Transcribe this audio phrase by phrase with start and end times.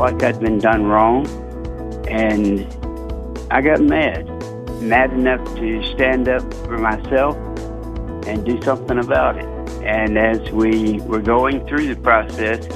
[0.00, 1.26] like I'd been done wrong,
[2.08, 2.66] and
[3.50, 4.26] I got mad.
[4.80, 7.36] Mad enough to stand up for myself
[8.26, 9.44] and do something about it.
[9.84, 12.66] And as we were going through the process,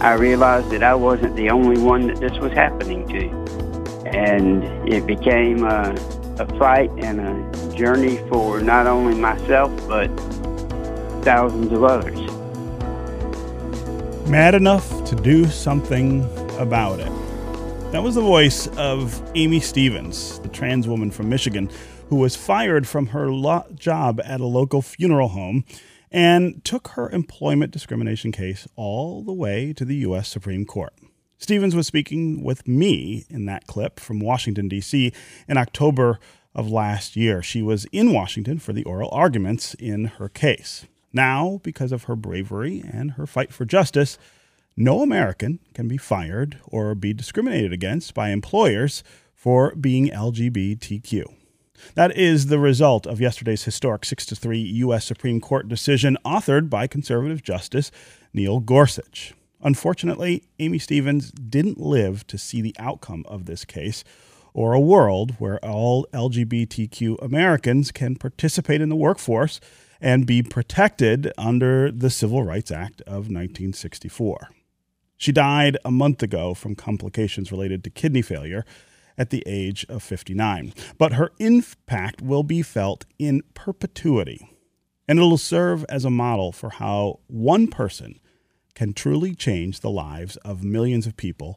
[0.00, 4.08] I realized that I wasn't the only one that this was happening to.
[4.08, 5.94] And it became a,
[6.40, 10.08] a fight and a journey for not only myself, but
[11.22, 12.18] thousands of others.
[14.28, 16.28] Mad enough to do something
[16.58, 17.12] about it.
[17.92, 21.70] That was the voice of Aimee Stephens, the trans woman from Michigan,
[22.08, 25.64] who was fired from her lo- job at a local funeral home
[26.10, 30.28] and took her employment discrimination case all the way to the U.S.
[30.28, 30.92] Supreme Court.
[31.38, 35.12] Stephens was speaking with me in that clip from Washington, D.C.
[35.48, 36.20] in October
[36.54, 37.42] of last year.
[37.42, 40.86] She was in Washington for the oral arguments in her case.
[41.12, 44.18] Now, because of her bravery and her fight for justice,
[44.76, 49.02] no American can be fired or be discriminated against by employers
[49.34, 51.24] for being LGBTQ.
[51.94, 55.04] That is the result of yesterday's historic 6 to 3 U.S.
[55.04, 57.90] Supreme Court decision authored by conservative Justice
[58.32, 59.34] Neil Gorsuch.
[59.62, 64.04] Unfortunately, Aimee Stephens didn't live to see the outcome of this case
[64.54, 69.60] or a world where all LGBTQ Americans can participate in the workforce
[70.00, 74.48] and be protected under the Civil Rights Act of 1964.
[75.22, 78.64] She died a month ago from complications related to kidney failure
[79.16, 80.74] at the age of 59.
[80.98, 84.50] But her impact will be felt in perpetuity,
[85.06, 88.18] and it'll serve as a model for how one person
[88.74, 91.56] can truly change the lives of millions of people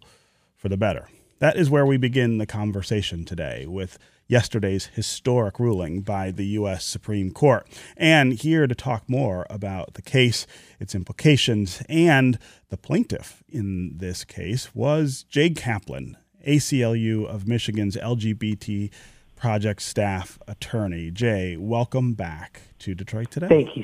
[0.55, 1.09] for the better.
[1.39, 6.85] That is where we begin the conversation today with yesterday's historic ruling by the U.S.
[6.85, 7.67] Supreme Court.
[7.95, 10.47] And here to talk more about the case,
[10.79, 12.39] its implications, and
[12.69, 16.17] the plaintiff in this case was Jay Kaplan,
[16.47, 18.91] ACLU of Michigan's LGBT
[19.35, 21.11] project staff attorney.
[21.11, 23.47] Jay, welcome back to Detroit today.
[23.47, 23.83] Thank you.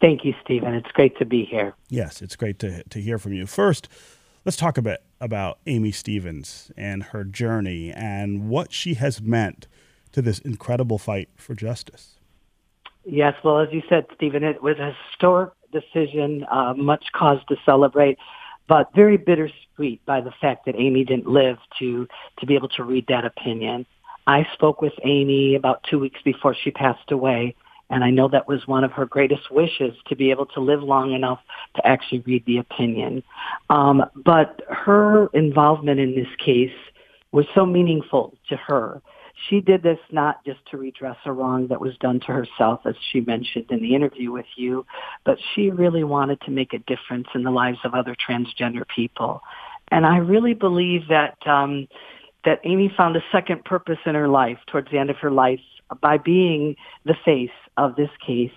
[0.00, 0.74] Thank you, Stephen.
[0.74, 1.74] It's great to be here.
[1.90, 3.46] Yes, it's great to, to hear from you.
[3.46, 3.88] First,
[4.44, 9.66] let's talk a bit about Aimee Stephens and her journey and what she has meant
[10.12, 12.16] to this incredible fight for justice.
[13.04, 17.56] Yes, well, as you said, Stephen, it was a historic decision, uh, much cause to
[17.64, 18.18] celebrate,
[18.68, 22.06] but very bittersweet by the fact that Aimee didn't live to
[22.38, 23.86] to be able to read that opinion.
[24.26, 27.56] I spoke with Aimee about two weeks before she passed away,
[27.90, 30.82] and I know that was one of her greatest wishes to be able to live
[30.82, 31.40] long enough
[31.76, 33.22] to actually read the opinion.
[33.68, 36.70] Um, but her involvement in this case
[37.32, 39.02] was so meaningful to her.
[39.48, 42.94] She did this not just to redress a wrong that was done to herself, as
[43.10, 44.84] she mentioned in the interview with you,
[45.24, 49.40] but she really wanted to make a difference in the lives of other transgender people.
[49.88, 51.88] And I really believe that um,
[52.44, 55.60] that Aimee found a second purpose in her life towards the end of her life
[56.00, 58.50] by being the face of this case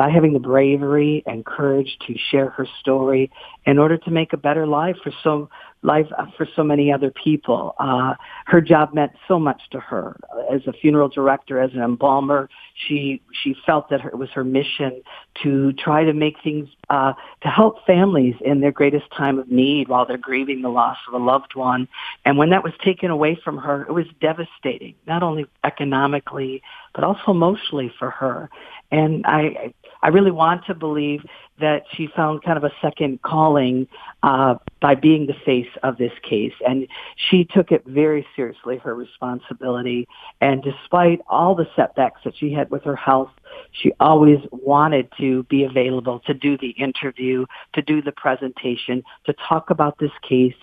[0.00, 3.30] by having the bravery and courage to share her story
[3.66, 5.50] in order to make a better life for so
[5.82, 6.06] life
[6.38, 7.74] for so many other people.
[7.78, 8.14] Uh,
[8.46, 10.16] her job meant so much to her
[10.50, 12.48] as a funeral director, as an embalmer.
[12.86, 15.02] She she felt that her, it was her mission
[15.42, 17.12] to try to make things uh,
[17.42, 21.14] to help families in their greatest time of need while they're grieving the loss of
[21.14, 21.88] a loved one.
[22.24, 26.62] And when that was taken away from her, it was devastating, not only economically
[26.94, 28.50] but also emotionally for her.
[28.90, 29.72] And I
[30.02, 31.22] I really want to believe
[31.60, 33.86] that she found kind of a second calling
[34.22, 36.54] uh, by being the face of this case.
[36.66, 40.08] And she took it very seriously, her responsibility.
[40.40, 43.30] And despite all the setbacks that she had with her health,
[43.72, 47.44] she always wanted to be available to do the interview,
[47.74, 50.54] to do the presentation, to talk about this case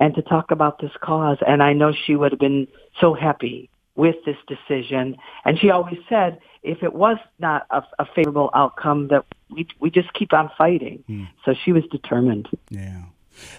[0.00, 1.38] and to talk about this cause.
[1.46, 2.66] And I know she would have been
[3.00, 5.16] so happy with this decision.
[5.44, 9.90] And she always said, if it was not a, a favorable outcome, that we we
[9.90, 11.02] just keep on fighting.
[11.06, 11.24] Hmm.
[11.44, 12.48] So she was determined.
[12.70, 13.04] Yeah.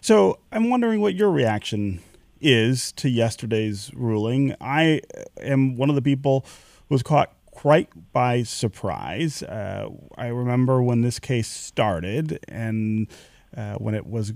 [0.01, 2.01] So I'm wondering what your reaction
[2.39, 4.55] is to yesterday's ruling.
[4.61, 5.01] I
[5.41, 6.45] am one of the people
[6.87, 9.41] who was caught quite by surprise.
[9.41, 13.07] Uh, I remember when this case started and
[13.55, 14.33] uh, when it was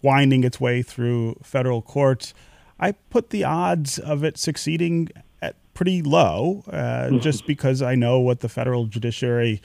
[0.00, 2.32] winding its way through federal courts.
[2.80, 5.10] I put the odds of it succeeding
[5.74, 7.18] pretty low, uh, mm-hmm.
[7.18, 9.60] just because I know what the federal judiciary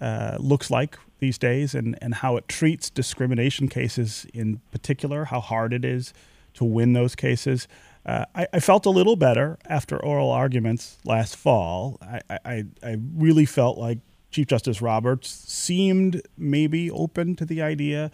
[0.00, 5.40] uh, looks like these days and, and how it treats discrimination cases in particular, how
[5.40, 6.12] hard it is
[6.54, 7.66] to win those cases.
[8.06, 11.98] Uh, I, I, felt a little better after oral arguments last fall.
[12.00, 13.98] I, I, I really felt like
[14.30, 18.10] Chief Justice Roberts seemed maybe open to the idea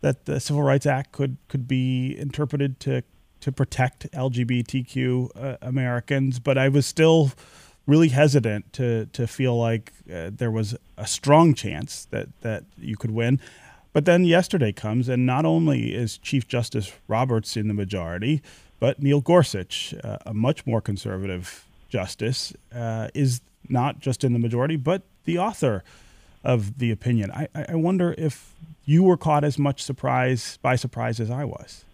[0.00, 3.02] that the Civil Rights Act could, could be interpreted to
[3.40, 7.32] to protect LGBTQ uh, Americans, but I was still
[7.86, 12.96] really hesitant to to feel like uh, there was a strong chance that that you
[12.96, 13.40] could win.
[13.92, 18.42] But then yesterday comes, and not only is Chief Justice Roberts in the majority,
[18.78, 24.38] but Neil Gorsuch, uh, a much more conservative justice, uh, is not just in the
[24.38, 25.82] majority, but the author
[26.44, 27.30] of the opinion.
[27.32, 31.84] I, I wonder if you were caught as much surprise by surprise as I was.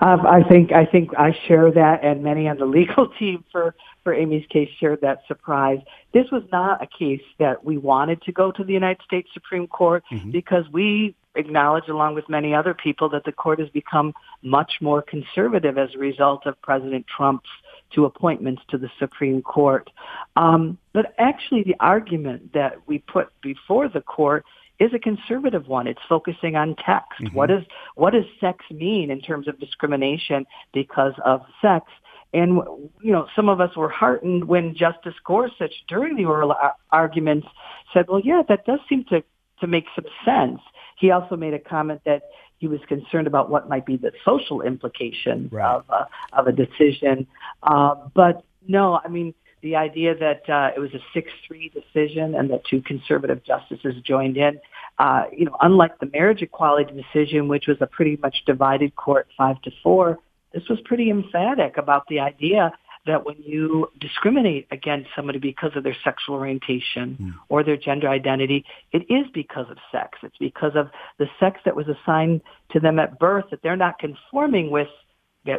[0.00, 3.74] Um, I think I think I share that, and many on the legal team for
[4.04, 5.80] for Aimee's case shared that surprise.
[6.12, 9.66] This was not a case that we wanted to go to the United States Supreme
[9.66, 10.30] Court mm-hmm.
[10.30, 15.02] because we acknowledge, along with many other people, that the court has become much more
[15.02, 17.50] conservative as a result of President Trump's
[17.90, 19.90] two appointments to the Supreme Court.
[20.36, 24.44] Um, but actually, the argument that we put before the court
[24.78, 25.86] is a conservative one.
[25.86, 27.20] It's focusing on text.
[27.20, 27.36] Mm-hmm.
[27.36, 27.64] What is
[27.94, 31.86] what does sex mean in terms of discrimination because of sex?
[32.32, 32.56] And
[33.00, 36.54] you know, some of us were heartened when Justice Gorsuch, during the oral
[36.90, 37.46] arguments,
[37.92, 39.22] said, "Well, yeah, that does seem to
[39.60, 40.60] to make some sense."
[40.98, 42.22] He also made a comment that
[42.58, 45.76] he was concerned about what might be the social implications right.
[45.76, 46.04] of uh,
[46.34, 47.26] of a decision.
[47.62, 52.50] Uh, but no, I mean the idea that uh, it was a six-three decision and
[52.50, 54.60] that two conservative justices joined in.
[54.98, 59.28] Uh, you know, unlike the marriage equality decision, which was a pretty much divided court,
[59.36, 60.18] five to four,
[60.52, 62.72] this was pretty emphatic about the idea
[63.06, 67.32] that when you discriminate against somebody because of their sexual orientation mm.
[67.48, 70.18] or their gender identity, it is because of sex.
[70.22, 73.98] It's because of the sex that was assigned to them at birth that they're not
[73.98, 74.88] conforming with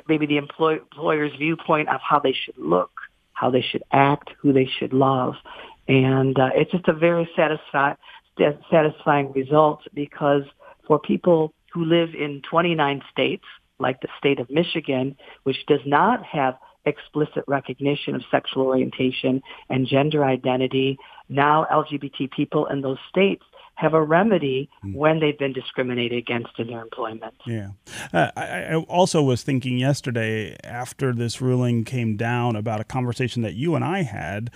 [0.07, 2.91] maybe the employer's viewpoint of how they should look,
[3.39, 5.35] how they should act, who they should love.
[5.87, 7.95] And uh, it's just a very satisfi-
[8.69, 10.43] satisfying result because
[10.85, 13.45] for people who live in 29 states,
[13.79, 16.55] like the state of Michigan, which does not have
[16.85, 20.97] explicit recognition of sexual orientation and gender identity.
[21.29, 23.43] Now LGBT people in those states
[23.79, 24.93] have a remedy mm.
[24.93, 27.33] when they've been discriminated against in their employment.
[27.45, 27.69] Yeah.
[28.11, 33.41] Uh, I, I, also was thinking yesterday after this ruling came down about a conversation
[33.43, 34.51] that you and I had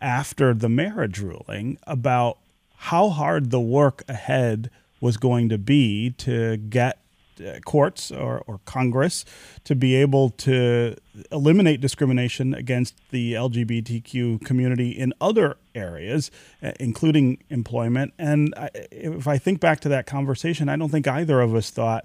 [0.00, 2.38] after the marriage ruling about
[2.76, 7.03] how hard the work ahead was going to be to get
[7.40, 9.24] uh, courts or, or Congress
[9.64, 10.96] to be able to
[11.30, 16.30] eliminate discrimination against the LGBTQ community in other areas,
[16.62, 18.14] uh, including employment.
[18.18, 21.70] And I, if I think back to that conversation, I don't think either of us
[21.70, 22.04] thought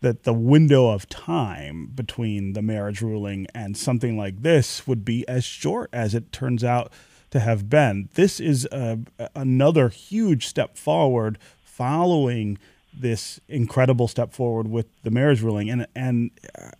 [0.00, 5.26] that the window of time between the marriage ruling and something like this would be
[5.28, 6.92] as short as it turns out
[7.30, 8.08] to have been.
[8.14, 8.98] This is a,
[9.34, 12.58] another huge step forward following
[12.92, 16.30] this incredible step forward with the marriage ruling, and and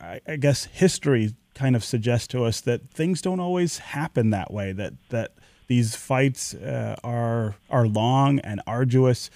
[0.00, 4.52] I, I guess history kind of suggests to us that things don't always happen that
[4.52, 4.72] way.
[4.72, 5.32] That that
[5.68, 9.30] these fights uh, are are long and arduous,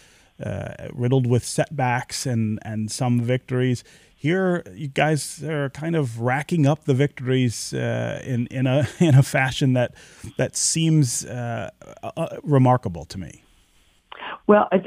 [0.45, 3.85] uh, riddled with setbacks and and some victories.
[4.19, 9.15] Here, you guys are kind of racking up the victories uh, in in a in
[9.15, 9.95] a fashion that
[10.37, 11.71] that seems uh,
[12.03, 13.43] uh, remarkable to me.
[14.47, 14.83] Well, it,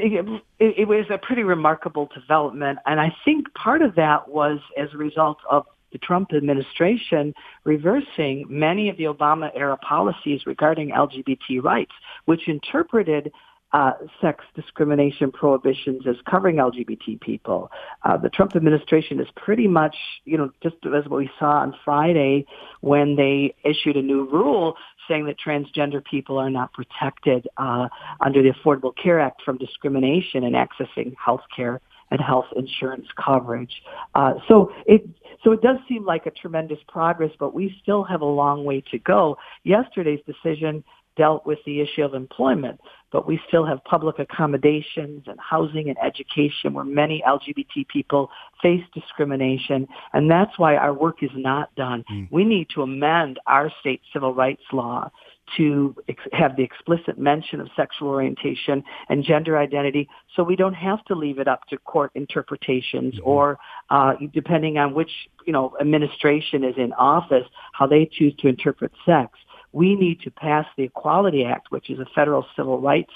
[0.60, 4.90] it, it was a pretty remarkable development, and I think part of that was as
[4.94, 11.62] a result of the Trump administration reversing many of the Obama era policies regarding LGBT
[11.64, 11.92] rights,
[12.26, 13.32] which interpreted
[13.72, 17.70] uh, sex discrimination prohibitions as covering LGBT people.
[18.04, 21.76] Uh, the Trump administration is pretty much, you know, just as what we saw on
[21.86, 22.46] Friday
[22.82, 24.76] when they issued a new rule
[25.10, 27.90] saying that transgender people are not protected uh,
[28.22, 33.82] under the Affordable Care Act from discrimination in accessing health care and health insurance coverage.
[34.16, 35.08] Uh, so it
[35.44, 38.82] so it does seem like a tremendous progress, but we still have a long way
[38.92, 39.38] to go.
[39.64, 40.84] Yesterday's decision
[41.16, 42.80] dealt with the issue of employment,
[43.12, 48.30] but we still have public accommodations and housing and education where many LGBT people
[48.62, 49.88] face discrimination.
[50.14, 52.04] And that's why our work is not done.
[52.12, 52.28] Mm.
[52.32, 55.10] We need to amend our state civil rights law
[55.58, 60.74] to ex- have the explicit mention of sexual orientation and gender identity so we don't
[60.74, 63.30] have to leave it up to court interpretations mm-hmm.
[63.30, 63.58] or
[63.90, 65.12] uh, depending on which
[65.46, 69.32] you know administration is in office how they choose to interpret sex
[69.72, 73.14] we need to pass the Equality Act, which is a federal civil rights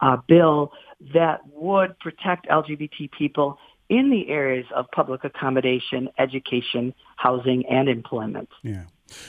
[0.00, 0.72] uh, bill
[1.14, 8.48] that would protect LGBT people in the areas of public accommodation, education, housing, and employment.
[8.62, 8.84] Yeah.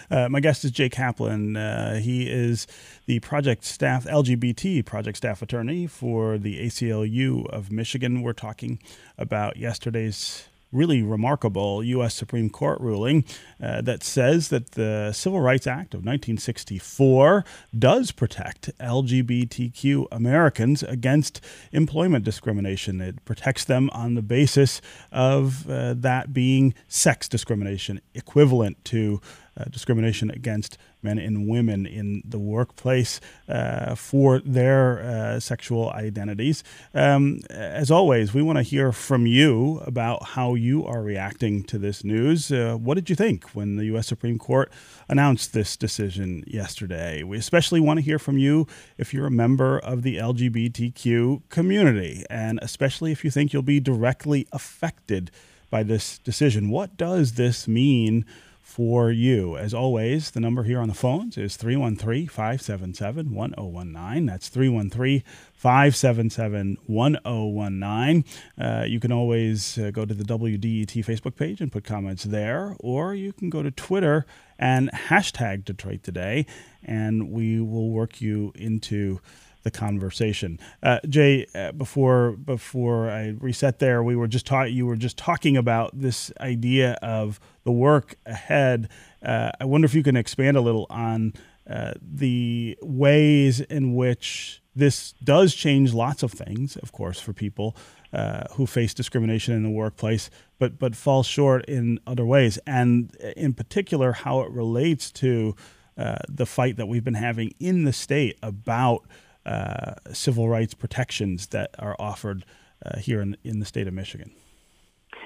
[0.09, 1.57] Uh, my guest is Jay Kaplan.
[1.57, 2.67] Uh, he is
[3.05, 8.21] the project staff, LGBT project staff attorney for the ACLU of Michigan.
[8.21, 8.79] We're talking
[9.17, 12.15] about yesterday's really remarkable U.S.
[12.15, 13.23] Supreme Court ruling
[13.61, 17.45] uh, that says that the Civil Rights Act of 1964
[17.77, 21.39] does protect LGBTQ Americans against
[21.71, 22.99] employment discrimination.
[22.99, 29.21] It protects them on the basis of uh, that being sex discrimination, equivalent to
[29.57, 36.63] uh, discrimination against men and women in the workplace uh, for their uh, sexual identities.
[36.93, 41.77] Um, as always, we want to hear from you about how you are reacting to
[41.77, 42.51] this news.
[42.51, 44.07] Uh, what did you think when the U.S.
[44.07, 44.72] Supreme Court
[45.07, 47.24] announced this decision yesterday?
[47.24, 48.67] We especially want to hear from you
[48.98, 53.79] if you're a member of the LGBTQ community, and especially if you think you'll be
[53.79, 55.31] directly affected
[55.69, 56.69] by this decision.
[56.69, 58.25] What does this mean?
[58.73, 59.55] For you.
[59.55, 64.25] As always, the number here on the phones is 313 577 1019.
[64.25, 65.21] That's 313
[65.53, 68.25] 577 1019.
[68.59, 72.75] Uh, you can always uh, go to the WDET Facebook page and put comments there,
[72.79, 74.25] or you can go to Twitter
[74.57, 76.47] and hashtag Detroit Today,
[76.83, 79.21] and we will work you into
[79.63, 80.60] the conversation.
[80.82, 85.17] Uh, Jay, uh, before before I reset there, we were just taught you were just
[85.17, 88.89] talking about this idea of the work ahead.
[89.24, 91.34] Uh, I wonder if you can expand a little on
[91.70, 97.75] uh, the ways in which this does change lots of things, of course, for people
[98.12, 100.29] uh, who face discrimination in the workplace,
[100.60, 105.55] but but fall short in other ways, and in particular how it relates to
[105.98, 109.05] uh, the fight that we've been having in the state about
[109.45, 112.45] uh, civil rights protections that are offered
[112.85, 114.31] uh, here in, in the state of Michigan.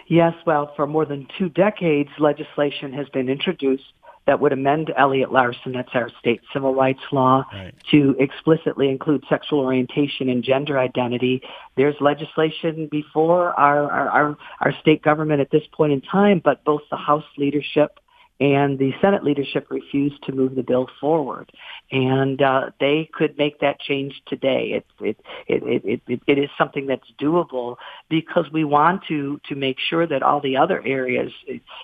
[0.08, 3.84] Yes, well, for more than two decades, legislation has been introduced
[4.28, 7.74] that would amend Elliott Larsen, that's our state civil rights law, right.
[7.92, 11.42] to explicitly include sexual orientation and gender identity.
[11.78, 16.64] There's legislation before our, our, our, our state government at this point in time, but
[16.66, 18.00] both the House leadership
[18.40, 21.52] and the Senate leadership refused to move the bill forward.
[21.92, 24.74] And uh, they could make that change today.
[24.74, 25.18] It, it,
[25.48, 27.78] it, it, it is something that's doable
[28.10, 31.32] because we want to, to make sure that all the other areas,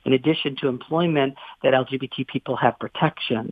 [0.06, 3.52] in addition to employment, that LGBT people have protections.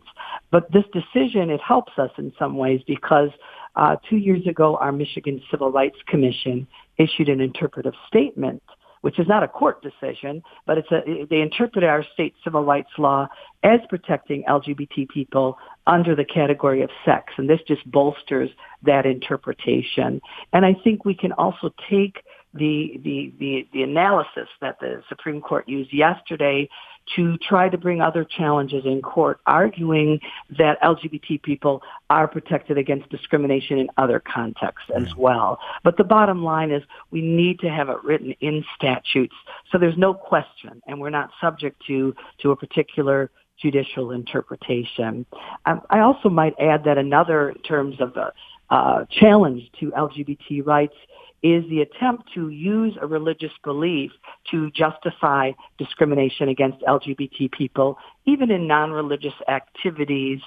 [0.52, 3.30] But this decision, it helps us in some ways because
[3.74, 6.68] uh, two years ago, our Michigan Civil Rights Commission
[6.98, 8.62] issued an interpretive statement
[9.02, 12.90] which is not a court decision, but it's a, they interpret our state civil rights
[12.98, 13.28] law
[13.62, 17.32] as protecting LGBT people under the category of sex.
[17.36, 18.50] And this just bolsters
[18.84, 20.20] that interpretation.
[20.52, 25.40] And I think we can also take the, the, the, the analysis that the Supreme
[25.40, 26.68] Court used yesterday
[27.16, 30.20] to try to bring other challenges in court, arguing
[30.58, 35.16] that LGBT people are protected against discrimination in other contexts as mm.
[35.16, 35.58] well.
[35.84, 39.34] But the bottom line is we need to have it written in statutes
[39.70, 43.30] so there's no question and we're not subject to, to a particular
[43.60, 45.24] judicial interpretation.
[45.66, 48.32] Um, I also might add that another terms of the
[48.70, 50.94] uh, challenge to LGBT rights
[51.42, 54.12] is the attempt to use a religious belief
[54.50, 60.40] to justify discrimination against LGBT people, even in non-religious activities.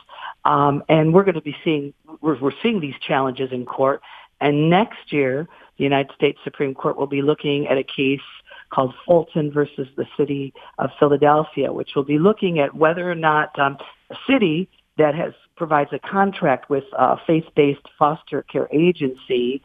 [0.46, 4.02] Um, and we're going to be seeing we're, we're seeing these challenges in court.
[4.40, 5.48] And next year,
[5.78, 8.22] the United States Supreme Court will be looking at a case
[8.70, 13.58] called Fulton versus the City of Philadelphia, which will be looking at whether or not
[13.60, 13.78] um,
[14.10, 19.62] a city that has provides a contract with a faith-based foster care agency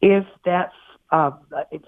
[0.00, 0.72] if that
[1.12, 1.32] uh,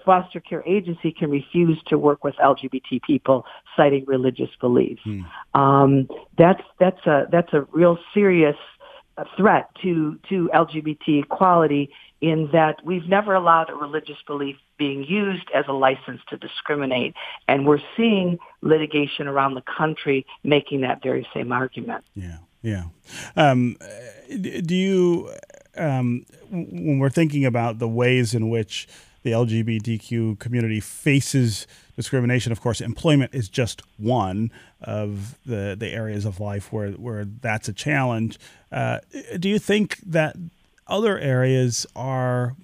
[0.05, 5.01] foster care agency can refuse to work with LGBT people citing religious beliefs.
[5.03, 5.21] Hmm.
[5.53, 8.57] Um, that's that's a that's a real serious
[9.37, 11.89] threat to to LGBT equality
[12.21, 17.13] in that we've never allowed a religious belief being used as a license to discriminate,
[17.47, 22.03] and we're seeing litigation around the country making that very same argument.
[22.15, 22.83] Yeah, yeah.
[23.35, 23.77] Um,
[24.29, 25.29] do you
[25.77, 28.87] um, when we're thinking about the ways in which
[29.23, 31.65] the LGBTQ community faces
[31.95, 34.51] discrimination, of course, employment is just one
[34.81, 38.37] of the, the areas of life where, where that's a challenge.
[38.71, 38.99] Uh,
[39.39, 40.35] do you think that
[40.87, 42.55] other areas are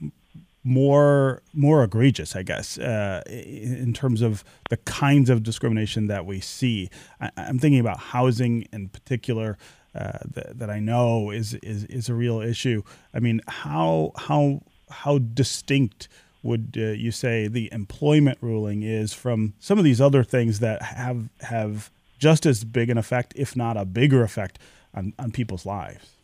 [0.63, 6.41] more more egregious, I guess, uh, in terms of the kinds of discrimination that we
[6.41, 6.89] see.
[7.21, 9.57] I, am thinking about housing in particular
[9.95, 12.83] uh, that, that I know is, is is a real issue.
[13.13, 16.07] I mean, how how how distinct
[16.43, 20.81] would uh, you say the employment ruling is from some of these other things that
[20.81, 24.59] have have just as big an effect, if not a bigger effect,
[24.93, 26.15] on, on people's lives?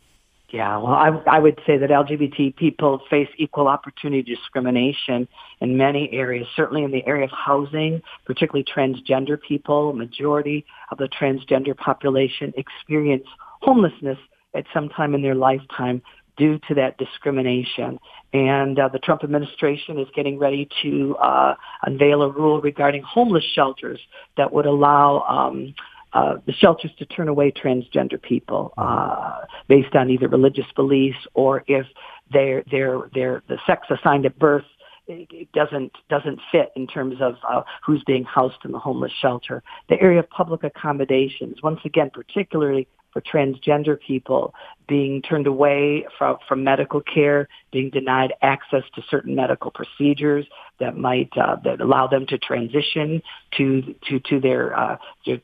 [0.50, 5.26] Yeah, well, I, I would say that LGBT people face equal opportunity discrimination
[5.60, 9.92] in many areas, certainly in the area of housing, particularly transgender people.
[9.92, 13.26] Majority of the transgender population experience
[13.62, 14.18] homelessness
[14.54, 16.02] at some time in their lifetime
[16.36, 17.98] due to that discrimination.
[18.32, 23.44] And uh, the Trump administration is getting ready to uh, unveil a rule regarding homeless
[23.54, 24.00] shelters
[24.36, 25.74] that would allow um,
[26.12, 31.64] uh, the shelters to turn away transgender people uh, based on either religious beliefs or
[31.66, 31.86] if
[32.32, 34.64] their their their the sex assigned at birth
[35.08, 39.62] it doesn't doesn't fit in terms of uh, who's being housed in the homeless shelter.
[39.88, 44.52] The area of public accommodations, once again, particularly for transgender people
[44.86, 50.44] being turned away from, from medical care, being denied access to certain medical procedures
[50.80, 53.22] that might uh, that allow them to transition
[53.56, 54.98] to to to their, uh,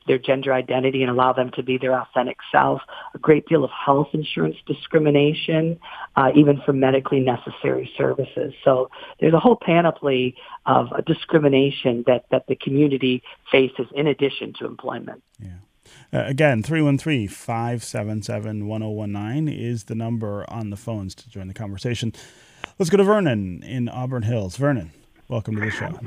[0.05, 2.81] their gender identity and allow them to be their authentic self.
[3.15, 5.79] A great deal of health insurance discrimination,
[6.15, 8.53] uh, even for medically necessary services.
[8.63, 10.35] So there's a whole panoply
[10.67, 15.23] of discrimination that that the community faces in addition to employment.
[15.39, 15.53] Yeah.
[16.13, 22.13] Uh, again, 313 577 1019 is the number on the phones to join the conversation.
[22.79, 24.57] Let's go to Vernon in Auburn Hills.
[24.57, 24.91] Vernon,
[25.27, 25.97] welcome to the show.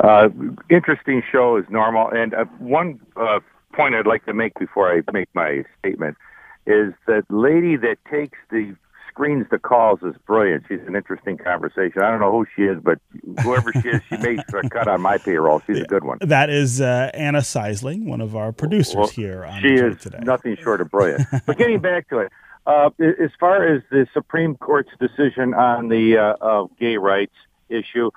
[0.00, 0.28] Uh,
[0.70, 2.08] interesting show as normal.
[2.10, 3.40] And uh, one uh,
[3.72, 6.16] point I'd like to make before I make my statement
[6.66, 8.74] is that lady that takes the
[9.12, 10.64] screens the calls is brilliant.
[10.68, 12.02] She's an interesting conversation.
[12.02, 12.98] I don't know who she is, but
[13.42, 15.60] whoever she is, she makes a cut on my payroll.
[15.66, 16.18] She's a good one.
[16.22, 20.20] That is uh, Anna Seisling, one of our producers well, here on she is today.
[20.22, 21.26] nothing short of brilliant.
[21.46, 22.32] but getting back to it,
[22.66, 27.34] uh, as far as the Supreme Court's decision on the uh, uh, gay rights
[27.68, 28.10] issue,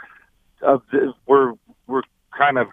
[0.61, 1.53] the, we're
[1.87, 2.03] we're
[2.37, 2.67] kind of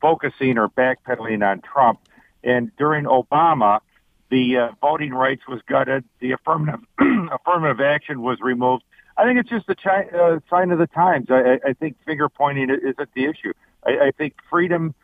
[0.00, 2.00] focusing or backpedaling on Trump.
[2.42, 3.80] And during Obama,
[4.28, 6.04] the uh, voting rights was gutted.
[6.20, 8.84] The affirmative affirmative action was removed.
[9.16, 11.28] I think it's just a chi- uh, sign of the times.
[11.30, 13.52] I, I think finger pointing isn't the issue.
[13.84, 14.94] I, I think freedom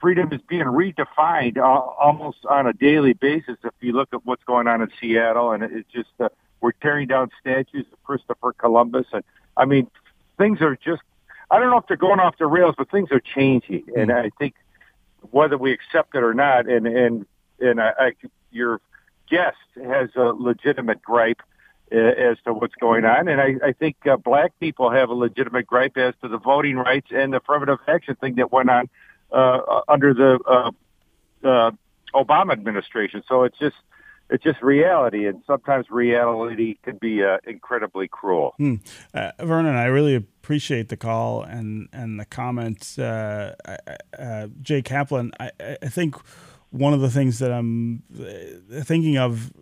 [0.00, 3.56] freedom is being redefined uh, almost on a daily basis.
[3.62, 6.28] If you look at what's going on in Seattle, and it's just uh,
[6.60, 9.24] we're tearing down statues of Christopher Columbus, and
[9.56, 9.90] I mean
[10.38, 11.02] things are just.
[11.52, 14.30] I don't know if they're going off the rails, but things are changing, and I
[14.38, 14.54] think
[15.32, 17.26] whether we accept it or not, and and
[17.58, 18.12] and I, I
[18.50, 18.80] your
[19.30, 21.42] guest has a legitimate gripe
[21.92, 25.14] uh, as to what's going on, and I, I think uh, black people have a
[25.14, 28.88] legitimate gripe as to the voting rights and the affirmative action thing that went on
[29.32, 30.70] uh, under the uh,
[31.46, 31.70] uh,
[32.14, 33.22] Obama administration.
[33.28, 33.76] So it's just
[34.30, 38.54] it's just reality, and sometimes reality can be uh, incredibly cruel.
[38.58, 38.76] Hmm.
[39.12, 42.98] Uh, Vernon, I really appreciate the call and and the comments.
[42.98, 43.54] Uh,
[44.18, 45.50] uh Jay Kaplan, I,
[45.82, 46.14] I think
[46.70, 49.52] one of the things that I'm uh, thinking of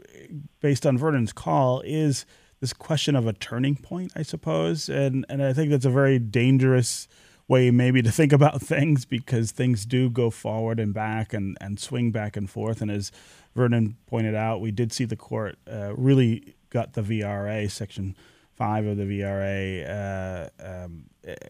[0.61, 2.27] based on Vernon's call is
[2.61, 4.88] this question of a turning point, I suppose.
[4.88, 7.09] And, and I think that's a very dangerous
[7.47, 11.81] way maybe to think about things because things do go forward and back and, and
[11.81, 12.83] swing back and forth.
[12.83, 13.11] And as
[13.55, 18.16] Vernon pointed out, we did see the court uh, really got the VRA, Section
[18.59, 21.05] 5 of the VRA, uh, um,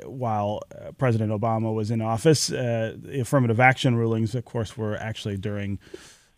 [0.05, 2.53] while uh, President Obama was in office.
[2.53, 5.79] Uh, the affirmative action rulings, of course, were actually during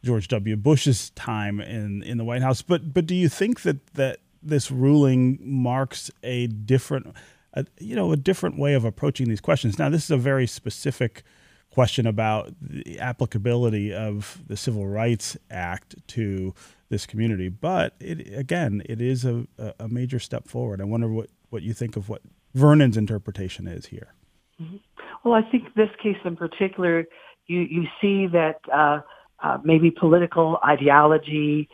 [0.04, 0.56] George W.
[0.56, 2.62] Bush's time in, in the White House.
[2.62, 7.14] But but do you think that that this ruling marks a different,
[7.52, 9.78] a, you know, a different way of approaching these questions?
[9.78, 11.24] Now, this is a very specific
[11.70, 16.54] question about the applicability of the Civil Rights Act to
[16.90, 19.46] this community, but it, again, it is a,
[19.78, 20.80] a major step forward.
[20.80, 22.22] I wonder what, what you think of what
[22.54, 24.14] Vernon's interpretation is here.
[24.60, 24.76] Mm-hmm.
[25.24, 27.06] Well, I think this case in particular,
[27.46, 29.00] you, you see that uh,
[29.42, 31.68] uh, maybe political ideology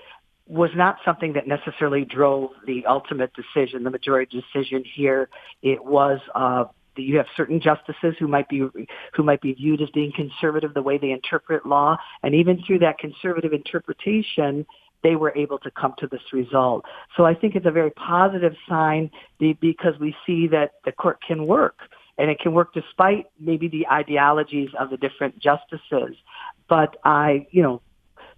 [0.46, 5.28] was not something that necessarily drove the ultimate decision, the majority decision here.
[5.62, 6.64] It was uh,
[6.96, 8.58] that you have certain justices who might be
[9.14, 12.80] who might be viewed as being conservative the way they interpret law, and even through
[12.80, 14.66] that conservative interpretation,
[15.06, 16.84] they were able to come to this result.
[17.16, 21.46] So I think it's a very positive sign because we see that the court can
[21.46, 21.78] work
[22.18, 26.16] and it can work despite maybe the ideologies of the different justices.
[26.68, 27.82] But I, you know,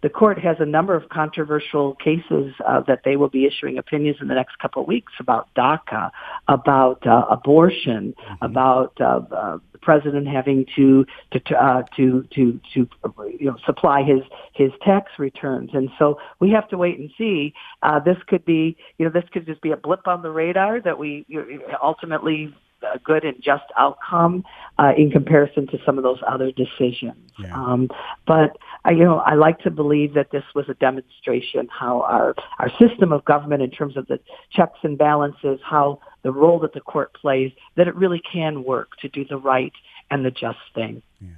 [0.03, 4.19] the court has a number of controversial cases uh, that they will be issuing opinions
[4.21, 6.11] in the next couple of weeks about DACA,
[6.49, 8.45] about uh, abortion, mm-hmm.
[8.45, 12.87] about uh, uh, president having to to uh, to to to
[13.41, 14.21] you know supply his
[14.53, 17.55] his tax returns, and so we have to wait and see.
[17.83, 20.79] Uh, this could be you know this could just be a blip on the radar
[20.79, 21.25] that we
[21.83, 24.45] ultimately a good and just outcome
[24.79, 27.31] uh, in comparison to some of those other decisions.
[27.39, 27.55] Yeah.
[27.55, 27.89] Um,
[28.27, 32.35] but I, you know, I like to believe that this was a demonstration how our
[32.59, 36.73] our system of government, in terms of the checks and balances, how the role that
[36.73, 39.73] the court plays, that it really can work to do the right
[40.11, 41.03] and the just thing.
[41.21, 41.29] Yeah.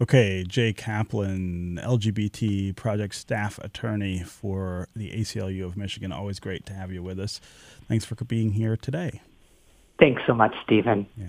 [0.00, 6.12] Okay, Jay Kaplan, LGBT project staff attorney for the ACLU of Michigan.
[6.12, 7.40] Always great to have you with us.
[7.88, 9.22] Thanks for being here today.
[9.98, 11.06] Thanks so much, Stephen.
[11.16, 11.28] Yeah.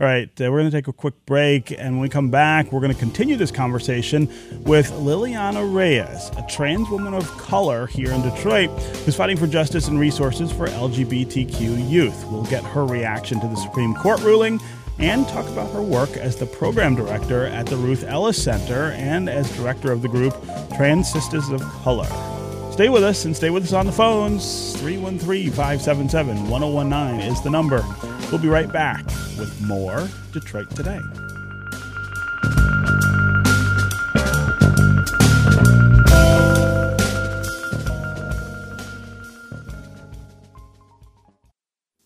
[0.00, 2.70] All right, uh, we're going to take a quick break, and when we come back,
[2.70, 4.28] we're going to continue this conversation
[4.62, 8.70] with Liliana Reyes, a trans woman of color here in Detroit
[9.04, 12.24] who's fighting for justice and resources for LGBTQ youth.
[12.26, 14.60] We'll get her reaction to the Supreme Court ruling
[15.00, 19.28] and talk about her work as the program director at the Ruth Ellis Center and
[19.28, 20.32] as director of the group
[20.76, 22.37] Trans Sisters of Color.
[22.78, 24.76] Stay with us and stay with us on the phones.
[24.76, 27.84] 313 577 1019 is the number.
[28.30, 29.04] We'll be right back
[29.36, 31.00] with more Detroit Today.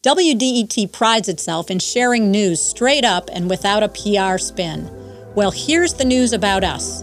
[0.02, 4.90] WDET prides itself in sharing news straight up and without a PR spin.
[5.34, 7.02] Well, here's the news about us.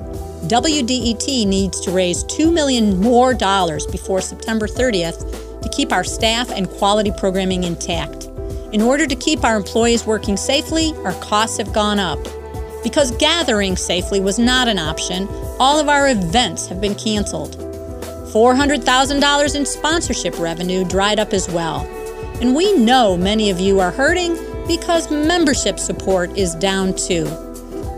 [0.50, 6.50] WDET needs to raise 2 million more dollars before September 30th to keep our staff
[6.50, 8.26] and quality programming intact.
[8.74, 12.18] In order to keep our employees working safely, our costs have gone up.
[12.82, 15.28] Because gathering safely was not an option,
[15.60, 17.56] all of our events have been canceled.
[18.34, 21.82] $400,000 in sponsorship revenue dried up as well.
[22.42, 24.36] And we know many of you are hurting
[24.66, 27.28] because membership support is down too.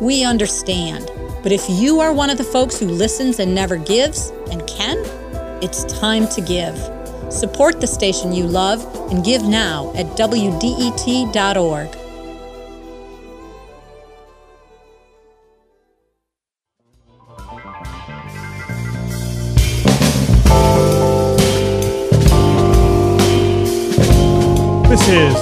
[0.01, 1.09] We understand.
[1.43, 4.97] But if you are one of the folks who listens and never gives, and can,
[5.63, 6.77] it's time to give.
[7.31, 12.00] Support the station you love and give now at WDET.org.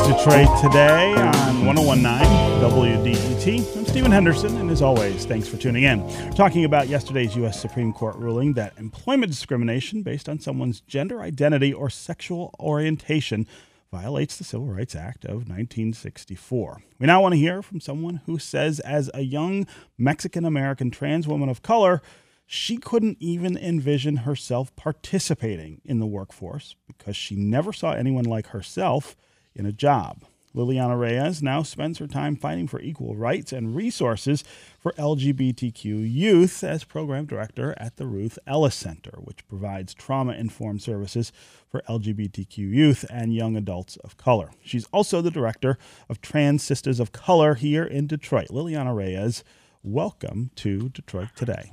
[0.10, 2.04] Detroit Today on 1019
[2.64, 3.78] WDET.
[3.78, 6.04] I'm Stephen Henderson, and as always, thanks for tuning in.
[6.04, 7.62] We're talking about yesterday's U.S.
[7.62, 13.46] Supreme Court ruling that employment discrimination based on someone's gender identity or sexual orientation
[13.92, 16.82] violates the Civil Rights Act of 1964.
[16.98, 21.28] We now want to hear from someone who says, as a young Mexican American trans
[21.28, 22.02] woman of color,
[22.48, 28.48] she couldn't even envision herself participating in the workforce because she never saw anyone like
[28.48, 29.16] herself
[29.56, 30.24] in a job.
[30.56, 34.44] Liliana Reyes now spends her time fighting for equal rights and resources
[34.80, 40.82] for LGBTQ youth as program director at the Ruth Ellis Center, which provides trauma informed
[40.82, 41.32] services
[41.70, 44.50] for LGBTQ youth and young adults of color.
[44.64, 45.78] She's also the director
[46.10, 48.48] of Trans Sisters of Color here in Detroit.
[48.48, 49.44] Liliana Reyes,
[49.84, 51.72] welcome to Detroit Today.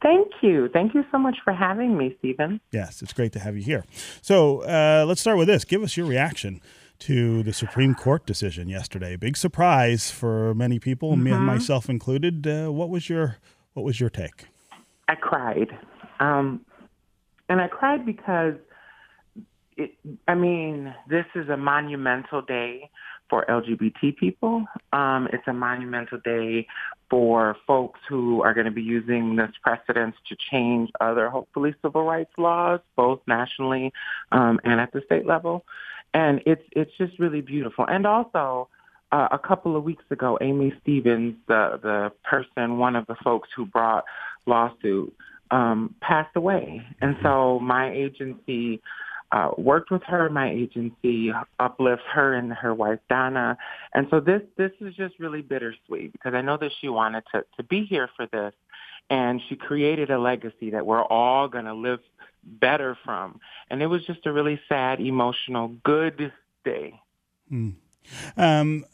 [0.00, 0.68] Thank you.
[0.72, 2.60] Thank you so much for having me, Stephen.
[2.72, 3.84] Yes, it's great to have you here.
[4.22, 5.64] So uh, let's start with this.
[5.64, 6.60] Give us your reaction
[7.02, 9.16] to the Supreme Court decision yesterday.
[9.16, 11.24] Big surprise for many people, mm-hmm.
[11.24, 12.46] me and myself included.
[12.46, 13.38] Uh, what was your
[13.74, 14.46] What was your take?
[15.08, 15.76] I cried,
[16.20, 16.64] um,
[17.48, 18.54] and I cried because
[19.76, 19.90] it,
[20.28, 22.88] I mean, this is a monumental day
[23.28, 24.64] for LGBT people.
[24.92, 26.68] Um, it's a monumental day
[27.10, 32.04] for folks who are going to be using this precedence to change other, hopefully, civil
[32.04, 33.92] rights laws, both nationally
[34.30, 35.64] um, and at the state level
[36.14, 37.86] and it's it's just really beautiful.
[37.86, 38.68] And also,
[39.10, 43.48] uh, a couple of weeks ago, Aimee Stephens, the the person, one of the folks
[43.54, 44.04] who brought
[44.46, 45.14] lawsuit,
[45.50, 48.80] um, passed away, and so my agency.
[49.34, 50.28] Uh, worked with her.
[50.28, 53.56] My agency uplifts her and her wife Donna,
[53.94, 57.42] and so this this is just really bittersweet because I know that she wanted to
[57.56, 58.52] to be here for this,
[59.08, 62.00] and she created a legacy that we're all going to live
[62.44, 63.40] better from.
[63.70, 66.32] And it was just a really sad, emotional, good
[66.64, 67.00] day.
[67.50, 67.74] Mm.
[68.36, 68.84] Um,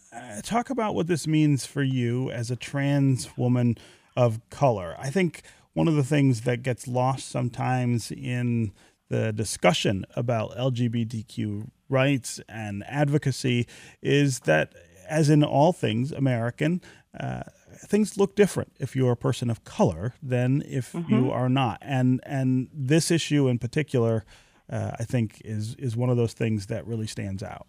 [0.43, 3.77] talk about what this means for you as a trans woman
[4.17, 4.97] of color.
[4.99, 8.73] I think one of the things that gets lost sometimes in
[9.09, 13.67] the discussion about LGBTQ rights and advocacy
[14.03, 14.75] is that,
[15.09, 16.83] as in all things American,
[17.19, 17.43] uh,
[17.81, 21.13] things look different if you're a person of color than if mm-hmm.
[21.13, 21.79] you are not.
[21.83, 24.25] And and this issue in particular,
[24.71, 27.67] uh, I think, is is one of those things that really stands out.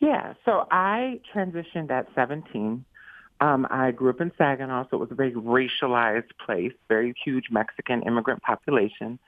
[0.00, 0.34] Yeah.
[0.44, 2.84] So I transitioned at 17.
[3.42, 7.46] Um, I grew up in Saginaw, so it was a very racialized place, very huge
[7.50, 9.18] Mexican immigrant population.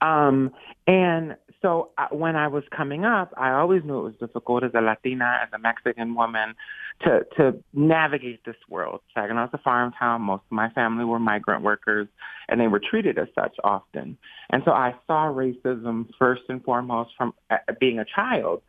[0.00, 0.52] Um,
[0.86, 4.70] and so uh, when I was coming up, I always knew it was difficult as
[4.74, 6.54] a Latina, as a Mexican woman,
[7.02, 9.00] to to navigate this world.
[9.14, 10.22] Saginaw is a farm town.
[10.22, 12.08] Most of my family were migrant workers,
[12.48, 14.16] and they were treated as such often.
[14.50, 18.62] And so I saw racism first and foremost from uh, being a child.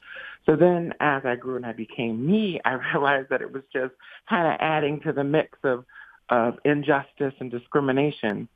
[0.46, 3.94] So then, as I grew and I became me, I realized that it was just
[4.30, 5.86] kind of adding to the mix of
[6.30, 8.48] of injustice and discrimination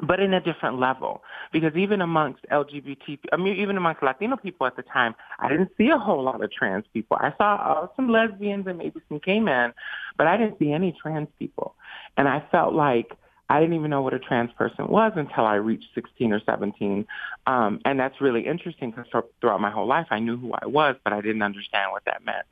[0.00, 1.22] but in a different level.
[1.52, 5.70] Because even amongst LGBT, I mean, even amongst Latino people at the time, I didn't
[5.76, 7.16] see a whole lot of trans people.
[7.20, 9.72] I saw uh, some lesbians and maybe some gay men,
[10.16, 11.74] but I didn't see any trans people.
[12.16, 13.16] And I felt like
[13.52, 17.06] I didn't even know what a trans person was until I reached 16 or 17.
[17.46, 20.96] Um, and that's really interesting because throughout my whole life, I knew who I was,
[21.04, 22.46] but I didn't understand what that meant.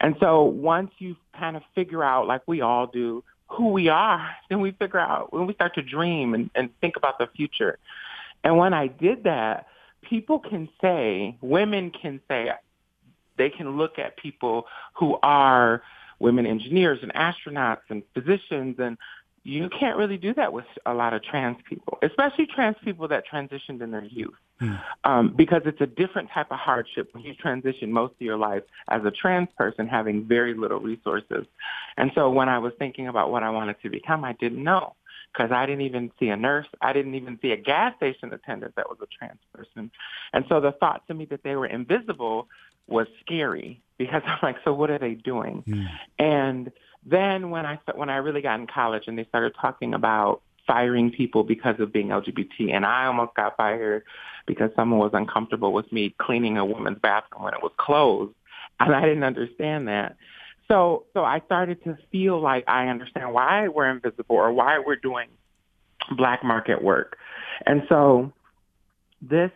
[0.00, 4.30] And so once you kind of figure out, like we all do, who we are,
[4.48, 7.78] then we figure out when we start to dream and, and think about the future.
[8.44, 9.66] And when I did that,
[10.02, 12.50] people can say, women can say,
[13.36, 15.82] they can look at people who are
[16.18, 18.96] women engineers and astronauts and physicians and
[19.42, 23.24] you can't really do that with a lot of trans people, especially trans people that
[23.32, 24.74] transitioned in their youth, hmm.
[25.04, 28.62] um, because it's a different type of hardship when you transition most of your life
[28.88, 31.46] as a trans person having very little resources.
[31.96, 34.94] And so when I was thinking about what I wanted to become, I didn't know
[35.32, 36.66] because I didn't even see a nurse.
[36.82, 39.90] I didn't even see a gas station attendant that was a trans person.
[40.34, 42.48] And so the thought to me that they were invisible
[42.88, 45.62] was scary because I'm like, so what are they doing?
[45.66, 45.84] Hmm.
[46.18, 46.72] And
[47.04, 51.10] then when I when I really got in college and they started talking about firing
[51.10, 54.04] people because of being LGBT, and I almost got fired
[54.46, 58.34] because someone was uncomfortable with me cleaning a woman's bathroom when it was closed,
[58.78, 60.16] and I didn't understand that.
[60.68, 64.96] So so I started to feel like I understand why we're invisible or why we're
[64.96, 65.28] doing
[66.16, 67.16] black market work,
[67.66, 68.32] and so
[69.22, 69.50] this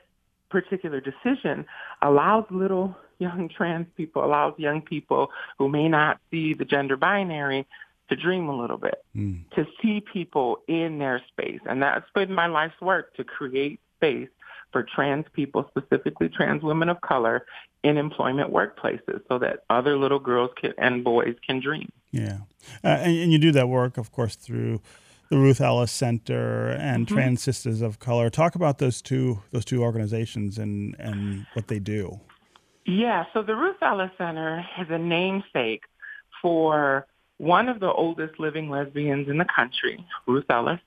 [0.51, 1.67] particular decision
[2.03, 7.67] allows little young trans people, allows young people who may not see the gender binary
[8.11, 9.49] to dream a little bit, mm.
[9.55, 11.61] to see people in their space.
[11.67, 14.29] And that's been my life's work to create space
[14.73, 17.47] for trans people, specifically trans women of color,
[17.85, 21.93] in employment workplaces so that other little girls can, and boys can dream.
[22.11, 22.39] Yeah.
[22.83, 24.81] Uh, and, and you do that work, of course, through
[25.29, 27.15] the Ruth Ellis Center and mm-hmm.
[27.15, 28.31] Trans Sisters of Color.
[28.31, 32.21] Talk about those two those two organizations and and what they do.
[32.87, 35.83] Yeah, so the Ruth Ellis Center is a namesake
[36.43, 37.07] for
[37.39, 40.81] one of the oldest living lesbians in the country, Ruth Ellis.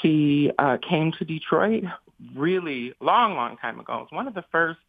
[0.00, 1.84] She uh, came to Detroit
[2.34, 3.98] really long, long time ago.
[3.98, 4.80] It was one of the first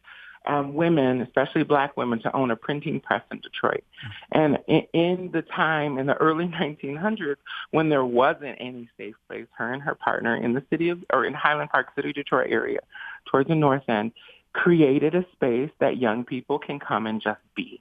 [0.46, 3.84] um, women, especially black women, to own a printing press in Detroit.
[4.32, 7.36] And in, in the time in the early 1900s,
[7.70, 11.24] when there wasn't any safe place, her and her partner in the city of, or
[11.24, 12.80] in Highland Park City, Detroit area,
[13.30, 14.12] towards the north end,
[14.58, 17.80] created a space that young people can come and just be,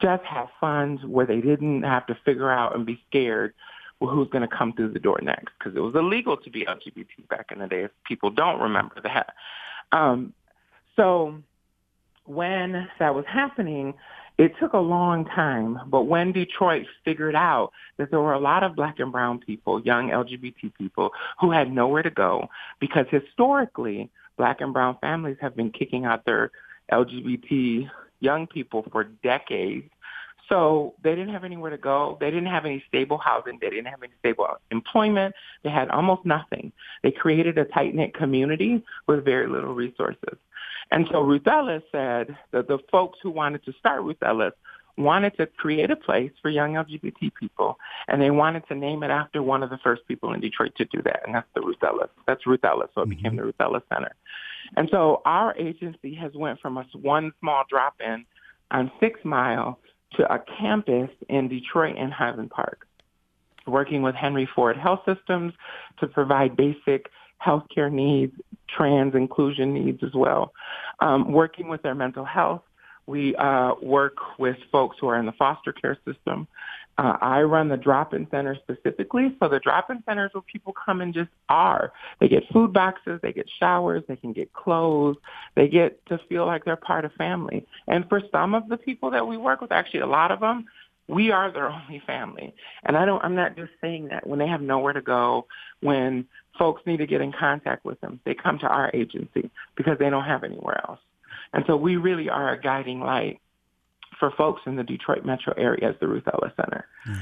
[0.00, 3.52] just have fun where they didn't have to figure out and be scared
[4.00, 6.64] well, who's going to come through the door next because it was illegal to be
[6.64, 7.84] LGBT back in the day.
[7.84, 9.34] If people don't remember that,
[9.92, 10.32] um,
[10.96, 11.36] so
[12.24, 13.94] when that was happening,
[14.38, 18.64] it took a long time, but when Detroit figured out that there were a lot
[18.64, 22.48] of black and brown people, young LGBT people, who had nowhere to go,
[22.80, 26.50] because historically, black and brown families have been kicking out their
[26.90, 29.88] LGBT young people for decades.
[30.48, 32.18] So they didn't have anywhere to go.
[32.20, 33.58] They didn't have any stable housing.
[33.60, 35.34] They didn't have any stable employment.
[35.62, 36.70] They had almost nothing.
[37.02, 40.36] They created a tight-knit community with very little resources.
[40.90, 44.52] And so Ruth Ellis said that the folks who wanted to start Ruth Ellis
[44.96, 47.78] wanted to create a place for young LGBT people,
[48.08, 50.84] and they wanted to name it after one of the first people in Detroit to
[50.84, 52.10] do that, and that's the Ruth Ellis.
[52.26, 53.16] That's Ruth Ellis, so it mm-hmm.
[53.16, 54.14] became the Ruth Ellis Center.
[54.76, 58.24] And so our agency has went from a one small drop-in
[58.70, 59.78] on Six Mile
[60.16, 62.86] to a campus in Detroit and Highland Park,
[63.66, 65.52] working with Henry Ford Health Systems
[66.00, 67.06] to provide basic
[67.44, 68.32] healthcare needs,
[68.68, 70.52] trans inclusion needs as well.
[71.00, 72.62] Um, working with their mental health,
[73.06, 76.46] we uh, work with folks who are in the foster care system.
[76.96, 79.36] Uh, I run the drop-in center specifically.
[79.40, 81.92] So the drop-in centers where people come and just are.
[82.20, 85.16] They get food boxes, they get showers, they can get clothes,
[85.56, 87.66] they get to feel like they're part of family.
[87.88, 90.66] And for some of the people that we work with, actually a lot of them,
[91.08, 92.54] we are their only family.
[92.84, 95.46] And I don't, I'm not just saying that when they have nowhere to go,
[95.80, 96.26] when
[96.58, 100.10] folks need to get in contact with them, they come to our agency because they
[100.10, 101.00] don't have anywhere else.
[101.54, 103.40] And so we really are a guiding light
[104.18, 106.86] for folks in the Detroit metro area as the Ruth Ellis Center.
[107.08, 107.18] Mm.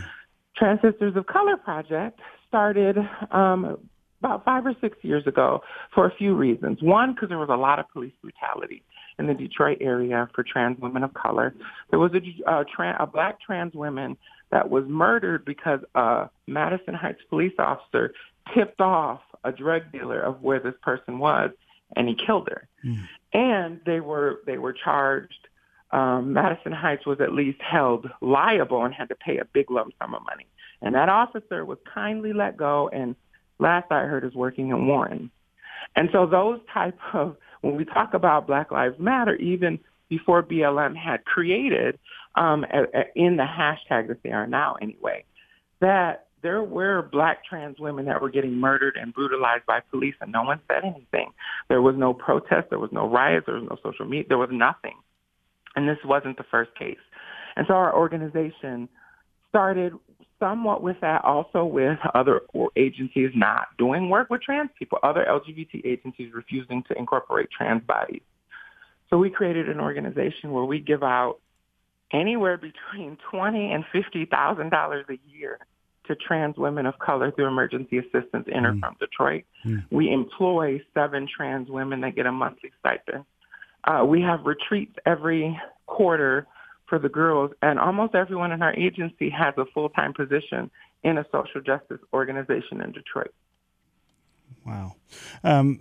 [0.57, 2.97] Trans Sisters of Color Project started
[3.31, 3.79] um,
[4.21, 5.63] about five or six years ago
[5.95, 6.83] for a few reasons.
[6.83, 8.83] One, because there was a lot of police brutality
[9.19, 11.55] in the Detroit area for trans women of color.
[11.91, 14.17] There was a, a, tra- a black trans woman
[14.51, 18.13] that was murdered because a Madison Heights police officer
[18.55, 21.51] tipped off a drug dealer of where this person was,
[21.97, 22.69] and he killed her.
[22.85, 23.07] Mm.
[23.33, 25.49] And they were they were charged.
[25.91, 29.93] Um, Madison Heights was at least held liable and had to pay a big lump
[30.01, 30.47] sum of money.
[30.81, 33.15] And that officer was kindly let go, and
[33.59, 35.31] last I heard is working in Warren.
[35.95, 40.97] And so those type of when we talk about Black Lives Matter, even before BLM
[40.97, 41.99] had created
[42.35, 45.25] um, a, a, in the hashtag that they are now anyway,
[45.81, 50.33] that there were black trans women that were getting murdered and brutalized by police and
[50.33, 51.33] no one said anything.
[51.69, 54.51] There was no protest, there was no riots, there was no social media, there was
[54.53, 54.97] nothing.
[55.77, 56.99] And this wasn't the first case.
[57.57, 58.89] And so our organization
[59.49, 59.93] started
[60.41, 62.41] somewhat with that, also with other
[62.77, 68.23] agencies not doing work with trans people, other LGBT agencies refusing to incorporate trans bodies.
[69.09, 71.37] So we created an organization where we give out
[72.13, 75.59] anywhere between twenty and fifty thousand dollars a year
[76.07, 78.81] to trans women of color through emergency assistance in or mm.
[78.81, 79.45] from Detroit.
[79.65, 79.85] Mm.
[79.91, 83.25] We employ seven trans women that get a monthly stipend.
[83.85, 86.47] Uh, we have retreats every quarter
[86.89, 90.71] for the girls, and almost everyone in our agency has a full-time position
[91.03, 93.33] in a social justice organization in Detroit.
[94.65, 94.97] Wow.
[95.43, 95.81] Um,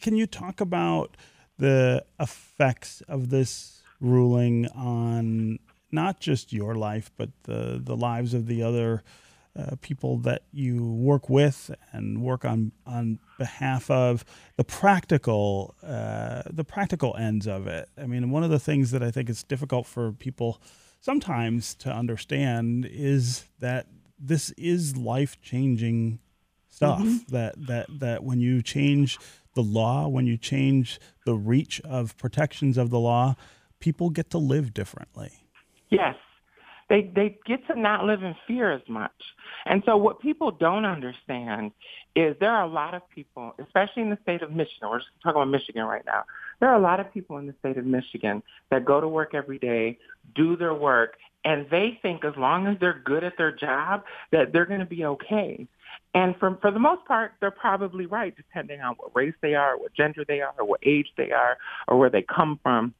[0.00, 1.16] can you talk about
[1.58, 5.58] the effects of this ruling on
[5.92, 9.02] not just your life, but the, the lives of the other
[9.56, 14.24] uh, people that you work with and work on on behalf of
[14.56, 17.88] the practical uh, the practical ends of it.
[17.96, 20.60] I mean, one of the things that I think is difficult for people
[21.00, 23.86] sometimes to understand is that
[24.18, 26.18] this is life changing
[26.68, 27.00] stuff.
[27.00, 27.32] Mm-hmm.
[27.32, 29.18] That that that when you change
[29.54, 33.36] the law, when you change the reach of protections of the law,
[33.78, 35.30] people get to live differently.
[35.90, 36.16] Yes,
[36.88, 39.12] they they get to not live in fear as much.
[39.66, 41.72] And so what people don't understand
[42.14, 44.90] is there are a lot of people, especially in the state of Michigan.
[44.90, 46.24] We're just talking about Michigan right now.
[46.60, 49.34] There are a lot of people in the state of Michigan that go to work
[49.34, 49.98] every day,
[50.34, 54.52] do their work, and they think as long as they're good at their job that
[54.52, 55.66] they're going to be okay.
[56.14, 59.76] And for for the most part, they're probably right, depending on what race they are,
[59.78, 61.56] what gender they are, or what age they are,
[61.88, 62.94] or where they come from.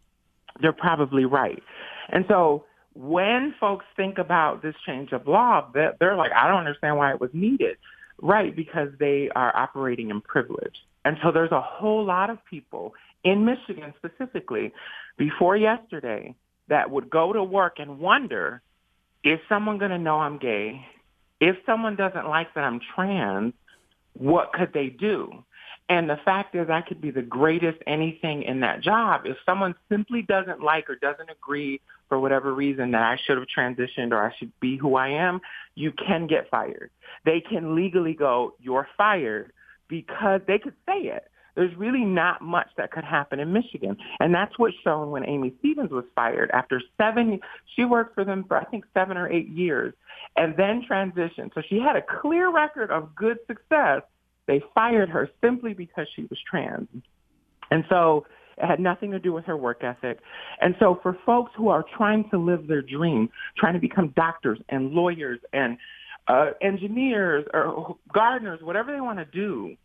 [0.61, 1.63] They're probably right.
[2.11, 2.65] And so
[2.95, 7.21] when folks think about this change of law, they're like, I don't understand why it
[7.21, 7.77] was needed.
[8.23, 10.77] Right, because they are operating in privilege.
[11.05, 14.73] And so there's a whole lot of people in Michigan specifically
[15.17, 16.37] before yesterday
[16.69, 18.63] that would go to work and wonder,
[19.25, 20.87] is someone going to know I'm gay?
[21.41, 23.53] If someone doesn't like that I'm trans,
[24.13, 25.45] what could they do?
[25.89, 29.23] And the fact is I could be the greatest anything in that job.
[29.27, 33.47] If someone simply doesn't like or doesn't agree for whatever reason that I should have
[33.55, 35.41] transitioned or I should be who I am,
[35.75, 36.91] you can get fired.
[37.25, 39.53] They can legally go, you're fired
[39.89, 41.31] because they could say it.
[41.55, 43.97] There's really not much that could happen in Michigan.
[44.19, 46.51] And that's what's shown when Aimee Stephens was fired.
[46.51, 47.41] After seven,
[47.77, 49.95] she worked for them for I think seven or eight years
[50.37, 51.55] and then transitioned.
[51.55, 54.03] So she had a clear record of good success
[54.47, 56.89] they fired her simply because she was trans.
[57.71, 58.27] And so
[58.57, 60.19] it had nothing to do with her work ethic.
[60.61, 64.59] And so for folks who are trying to live their dream, trying to become doctors
[64.69, 65.79] and lawyers and
[66.29, 69.77] uh, engineers or gardeners, whatever they want to do,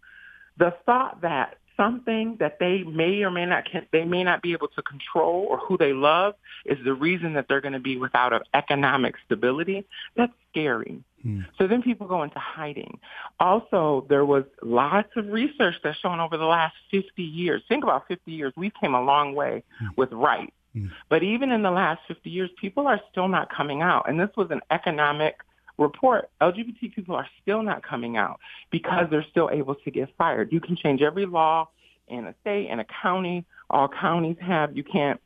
[0.58, 4.52] the thought that something that they may or may not can, they may not be
[4.52, 7.98] able to control or who they love is the reason that they're going to be
[7.98, 9.86] without economic stability.
[10.18, 11.02] That's scary.
[11.22, 11.42] Hmm.
[11.58, 13.00] So then people go into hiding.
[13.40, 17.62] Also, there was lots of research that's shown over the last 50 years.
[17.68, 18.54] Think about 50 years.
[18.56, 19.88] We've came a long way hmm.
[19.96, 20.54] with rights.
[20.74, 20.88] Hmm.
[21.10, 24.08] But even in the last 50 years, people are still not coming out.
[24.10, 25.36] And this was an economic
[25.78, 26.30] report.
[26.42, 30.52] LGBT people are still not coming out because they're still able to get fired.
[30.52, 31.70] You can change every law
[32.08, 33.46] in a state, in a county.
[33.70, 34.76] All counties have.
[34.76, 35.20] You can't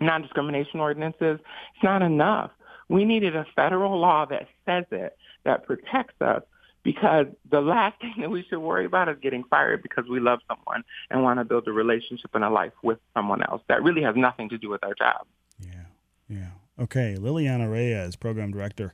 [0.00, 1.40] non-discrimination ordinances.
[1.74, 2.50] It's not enough.
[2.88, 5.16] We needed a federal law that says it
[5.46, 6.42] that protects us
[6.82, 10.40] because the last thing that we should worry about is getting fired because we love
[10.48, 13.62] someone and want to build a relationship and a life with someone else.
[13.68, 15.26] That really has nothing to do with our job.
[15.58, 15.86] Yeah,
[16.28, 16.50] yeah.
[16.78, 18.92] Okay, Liliana Reyes, program director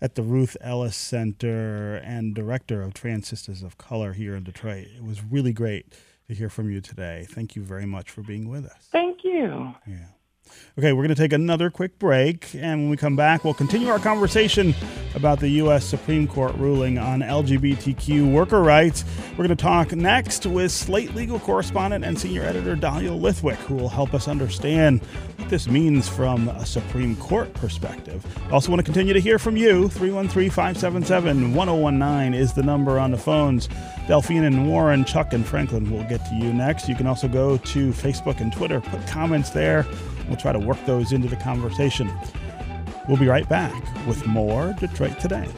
[0.00, 4.88] at the Ruth Ellis Center and director of Trans Sisters of Color here in Detroit.
[4.96, 5.94] It was really great
[6.26, 7.26] to hear from you today.
[7.30, 8.88] Thank you very much for being with us.
[8.90, 9.72] Thank you.
[9.86, 10.08] Yeah.
[10.78, 12.54] Okay, we're going to take another quick break.
[12.54, 14.74] And when we come back, we'll continue our conversation
[15.14, 15.84] about the U.S.
[15.84, 19.04] Supreme Court ruling on LGBTQ worker rights.
[19.32, 23.74] We're going to talk next with Slate legal correspondent and senior editor Dahlia Lithwick, who
[23.74, 25.02] will help us understand
[25.36, 28.24] what this means from a Supreme Court perspective.
[28.50, 29.88] Also, want to continue to hear from you.
[29.88, 33.68] 313 577 1019 is the number on the phones.
[34.08, 36.88] Delphine and Warren, Chuck and Franklin will get to you next.
[36.88, 39.86] You can also go to Facebook and Twitter, put comments there.
[40.28, 42.10] We'll try to work those into the conversation.
[43.08, 45.48] We'll be right back with more Detroit Today.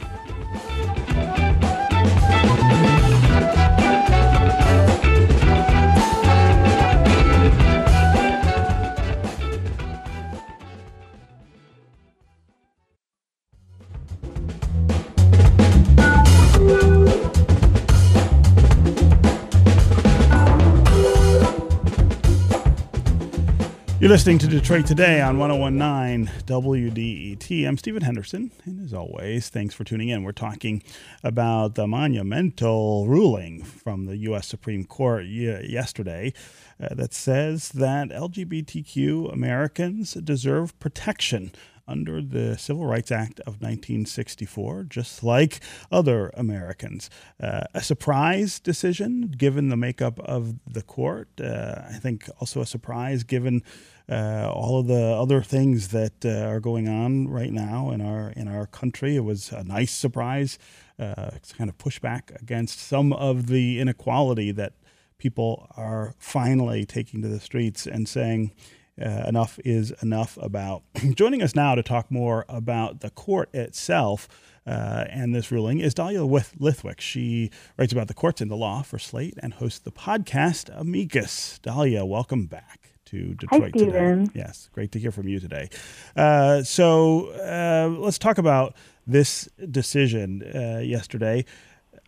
[24.04, 27.66] You're listening to Detroit Today on 1019 WDET.
[27.66, 30.24] I'm Stephen Henderson, and as always, thanks for tuning in.
[30.24, 30.82] We're talking
[31.22, 34.46] about the monumental ruling from the U.S.
[34.46, 36.34] Supreme Court yesterday
[36.78, 41.50] uh, that says that LGBTQ Americans deserve protection
[41.86, 45.60] under the Civil Rights Act of 1964, just like
[45.90, 47.10] other Americans.
[47.40, 51.28] Uh, a surprise decision given the makeup of the court.
[51.40, 53.62] Uh, I think also a surprise given
[54.08, 58.30] uh, all of the other things that uh, are going on right now in our
[58.30, 59.16] in our country.
[59.16, 60.58] It was a nice surprise.
[60.98, 64.74] Uh, kind of pushback against some of the inequality that
[65.18, 68.52] people are finally taking to the streets and saying
[69.00, 70.82] uh, enough is enough about.
[71.14, 74.28] Joining us now to talk more about the court itself.
[74.66, 77.00] Uh, and this ruling is Dahlia with Lithwick.
[77.00, 81.58] She writes about the courts and the law for Slate and hosts the podcast Amicus.
[81.58, 84.26] Dahlia, welcome back to Detroit Hi, today.
[84.34, 85.68] Yes, great to hear from you today.
[86.16, 88.74] Uh, so uh, let's talk about
[89.06, 91.44] this decision uh, yesterday.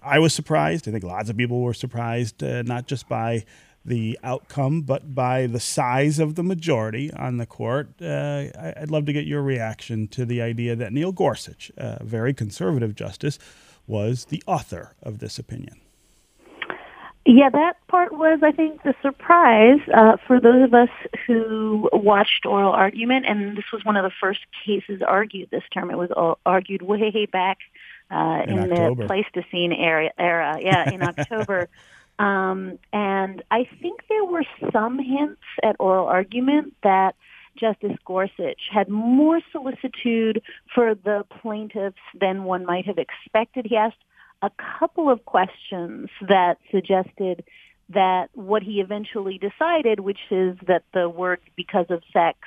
[0.02, 0.88] I was surprised.
[0.88, 3.44] I think lots of people were surprised, uh, not just by
[3.86, 7.88] the outcome, but by the size of the majority on the court.
[8.02, 12.34] Uh, I'd love to get your reaction to the idea that Neil Gorsuch, a very
[12.34, 13.38] conservative justice,
[13.86, 15.80] was the author of this opinion.
[17.28, 20.88] Yeah, that part was, I think, the surprise uh, for those of us
[21.26, 25.90] who watched oral argument, and this was one of the first cases argued this term.
[25.90, 27.58] It was argued way back
[28.12, 30.58] uh, in, in the Pleistocene era, era.
[30.60, 31.68] Yeah, in October.
[32.18, 37.14] Um, and I think there were some hints at oral argument that
[37.58, 40.42] Justice Gorsuch had more solicitude
[40.74, 43.66] for the plaintiffs than one might have expected.
[43.68, 43.96] He asked
[44.42, 47.44] a couple of questions that suggested
[47.88, 52.38] that what he eventually decided, which is that the word because of sex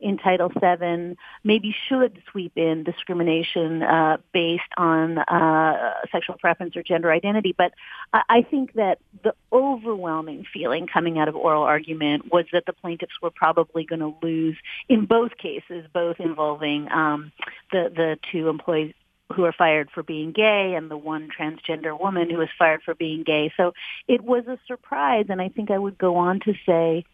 [0.00, 6.82] in Title VII maybe should sweep in discrimination uh, based on uh, sexual preference or
[6.82, 7.54] gender identity.
[7.56, 7.72] But
[8.12, 12.72] I, I think that the overwhelming feeling coming out of oral argument was that the
[12.72, 14.56] plaintiffs were probably going to lose
[14.88, 17.32] in both cases, both involving um,
[17.72, 18.94] the the two employees
[19.34, 22.94] who are fired for being gay and the one transgender woman who was fired for
[22.94, 23.52] being gay.
[23.56, 23.72] So
[24.06, 25.26] it was a surprise.
[25.28, 27.04] And I think I would go on to say,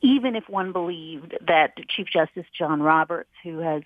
[0.00, 3.82] even if one believed that Chief Justice John Roberts, who has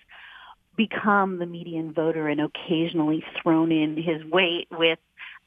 [0.77, 4.99] become the median voter and occasionally thrown in his weight with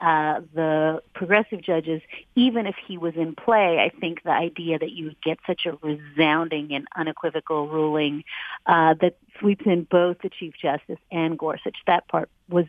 [0.01, 2.01] uh, the progressive judges,
[2.36, 5.66] even if he was in play, I think the idea that you would get such
[5.66, 8.24] a resounding and unequivocal ruling
[8.66, 12.66] uh, that sweeps in both the Chief Justice and Gorsuch, that part was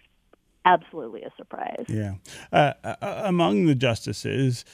[0.65, 1.85] absolutely a surprise.
[1.89, 2.15] Yeah.
[2.53, 4.65] Uh, uh among the justices,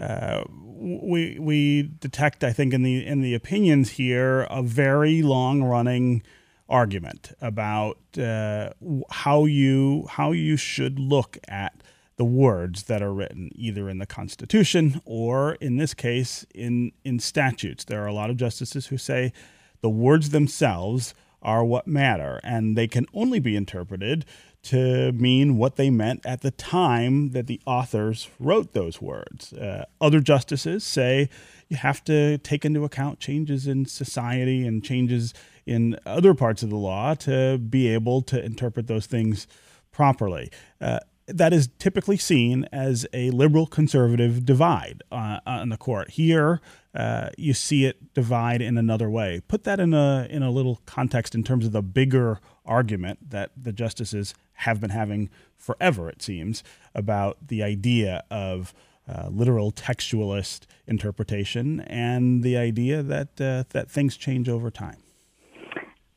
[0.00, 5.62] uh, we we detect, I think, in the in the opinions here, a very long
[5.62, 6.22] running
[6.68, 8.70] argument about uh,
[9.10, 11.82] how you how you should look at
[12.20, 17.18] the words that are written either in the Constitution or, in this case, in, in
[17.18, 17.84] statutes.
[17.84, 19.32] There are a lot of justices who say
[19.80, 24.26] the words themselves are what matter, and they can only be interpreted
[24.62, 29.52] to mean what they meant at the time that the authors wrote those words.
[29.52, 31.28] Uh, other justices say
[31.68, 35.32] you have to take into account changes in society and changes
[35.66, 39.46] in other parts of the law to be able to interpret those things
[39.92, 40.50] properly.
[40.80, 46.10] Uh, that is typically seen as a liberal conservative divide uh, on the court.
[46.10, 46.60] Here,
[46.94, 49.40] uh, you see it divide in another way.
[49.46, 53.52] Put that in a in a little context in terms of the bigger argument that
[53.56, 56.62] the justices have been having forever, it seems,
[56.94, 58.74] about the idea of
[59.08, 64.98] uh, literal textualist interpretation and the idea that uh, that things change over time.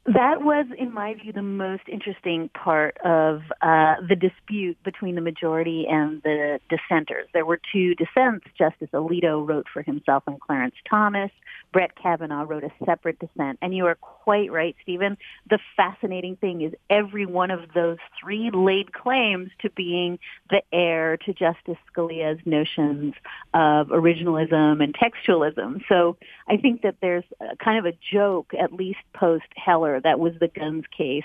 [0.06, 5.22] That was, in my view, the most interesting part of uh, the dispute between the
[5.22, 7.30] majority and the dissenters.
[7.34, 8.46] There were two dissents.
[8.58, 11.32] Justice Alito wrote for himself and Clarence Thomas.
[11.72, 13.60] Brett Kavanaugh wrote a separate dissent.
[13.62, 15.18] And you are quite right, Stephen.
[15.50, 21.16] The fascinating thing is every one of those three laid claims to being the heir
[21.18, 23.14] to Justice Scalia's notions
[23.54, 25.82] of originalism and textualism.
[25.88, 27.24] So I think that there's
[27.64, 31.24] kind of a joke, at least post Heller, that was the guns case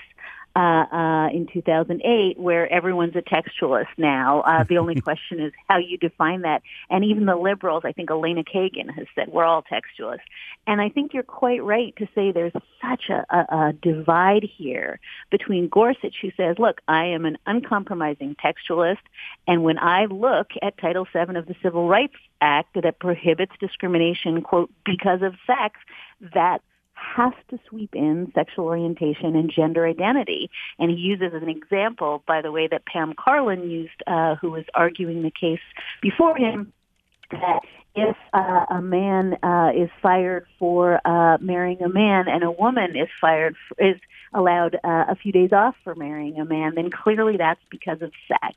[0.56, 4.40] uh, uh, in 2008, where everyone's a textualist now.
[4.40, 6.62] Uh, the only question is how you define that.
[6.90, 10.26] And even the liberals, I think Elena Kagan has said, we're all textualists.
[10.66, 14.98] And I think you're quite right to say there's such a, a, a divide here
[15.30, 18.98] between Gorsuch, who says, look, I am an uncompromising textualist,
[19.46, 24.42] and when I look at Title VII of the Civil Rights Act that prohibits discrimination,
[24.42, 25.78] quote, because of sex,
[26.34, 26.62] that
[26.98, 30.50] has to sweep in sexual orientation and gender identity.
[30.78, 34.50] And he uses as an example, by the way, that Pam Karlan used, uh, who
[34.50, 35.60] was arguing the case
[36.02, 36.72] before him,
[37.30, 37.60] that
[37.94, 42.96] if uh, a man uh, is fired for uh, marrying a man and a woman
[42.96, 44.00] is fired for, is
[44.34, 48.12] allowed uh, a few days off for marrying a man, then clearly that's because of
[48.28, 48.56] sex.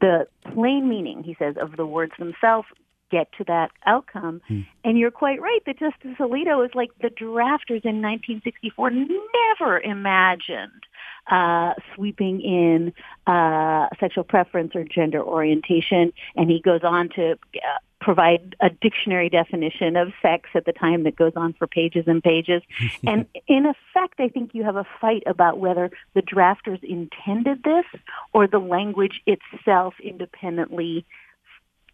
[0.00, 2.68] The plain meaning, he says, of the words themselves
[3.10, 4.40] get to that outcome.
[4.48, 4.60] Hmm.
[4.84, 10.86] And you're quite right that Justice Alito is like the drafters in 1964 never imagined
[11.30, 12.92] uh, sweeping in
[13.26, 16.12] uh, sexual preference or gender orientation.
[16.36, 21.02] And he goes on to uh, provide a dictionary definition of sex at the time
[21.04, 22.62] that goes on for pages and pages.
[23.06, 27.86] and in effect, I think you have a fight about whether the drafters intended this
[28.32, 31.04] or the language itself independently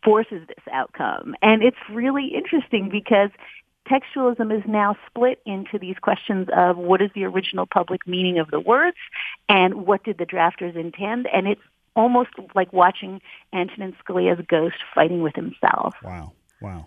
[0.04, 1.34] forces this outcome.
[1.42, 3.30] And it's really interesting because
[3.88, 8.50] textualism is now split into these questions of what is the original public meaning of
[8.50, 8.96] the words
[9.48, 11.26] and what did the drafters intend.
[11.32, 11.60] And it's
[11.94, 13.20] almost like watching
[13.52, 15.94] Antonin Scalia's ghost fighting with himself.
[16.02, 16.32] Wow.
[16.60, 16.86] Wow.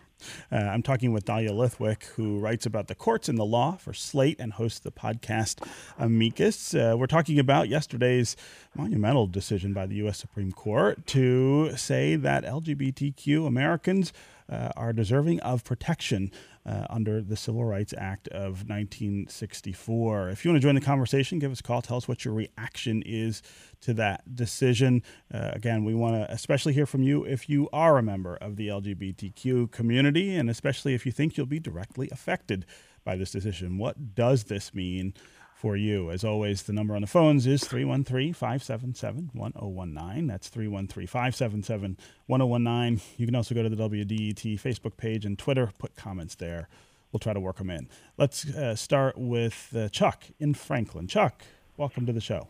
[0.52, 3.94] Uh, I'm talking with Dahlia Lithwick, who writes about the courts and the law for
[3.94, 5.66] Slate and hosts the podcast
[5.98, 6.74] Amicus.
[6.74, 8.36] Uh, we're talking about yesterday's
[8.76, 10.18] monumental decision by the U.S.
[10.18, 14.14] Supreme Court to say that LGBTQ Americans
[14.50, 16.32] uh, are deserving of protection
[16.66, 20.30] uh, under the Civil Rights Act of 1964.
[20.30, 21.82] If you want to join the conversation, give us a call.
[21.82, 23.42] Tell us what your reaction is
[23.82, 25.04] to that decision.
[25.34, 28.56] Uh, again, we want to especially hear from you if you are a member of
[28.56, 32.66] the LGBTQ community, and especially if you think you'll be directly affected
[33.04, 33.78] by this decision.
[33.78, 35.14] What does this mean?
[35.56, 36.12] For you.
[36.12, 40.28] As always, the number on the phones is 313 577 1019.
[40.28, 41.98] That's 313 577
[42.28, 43.02] 1019.
[43.18, 46.68] You can also go to the WDET Facebook page and Twitter, put comments there.
[47.12, 47.88] We'll try to work them in.
[48.18, 51.08] Let's uh, start with uh, Chuck in Franklin.
[51.08, 51.44] Chuck,
[51.78, 52.50] welcome to the show.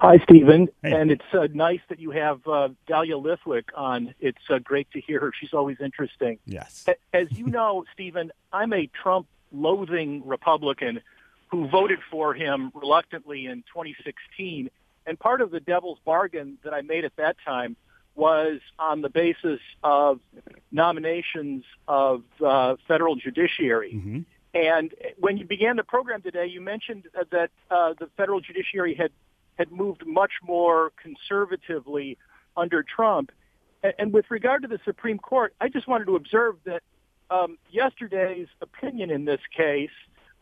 [0.00, 0.68] Hi, Stephen.
[0.82, 0.92] Hey.
[0.92, 4.14] And it's uh, nice that you have uh, Dahlia Lithwick on.
[4.20, 5.32] It's uh, great to hear her.
[5.40, 6.38] She's always interesting.
[6.44, 6.86] Yes.
[7.12, 11.00] As you know, Stephen, I'm a Trump loathing Republican
[11.48, 14.70] who voted for him reluctantly in 2016.
[15.06, 17.76] And part of the devil's bargain that I made at that time
[18.14, 20.20] was on the basis of
[20.72, 23.92] nominations of uh, federal judiciary.
[23.94, 24.20] Mm-hmm.
[24.54, 29.10] And when you began the program today, you mentioned that uh, the federal judiciary had
[29.58, 32.18] had moved much more conservatively
[32.56, 33.32] under Trump.
[33.82, 36.82] And, and with regard to the Supreme Court, I just wanted to observe that
[37.30, 39.90] um, yesterday's opinion in this case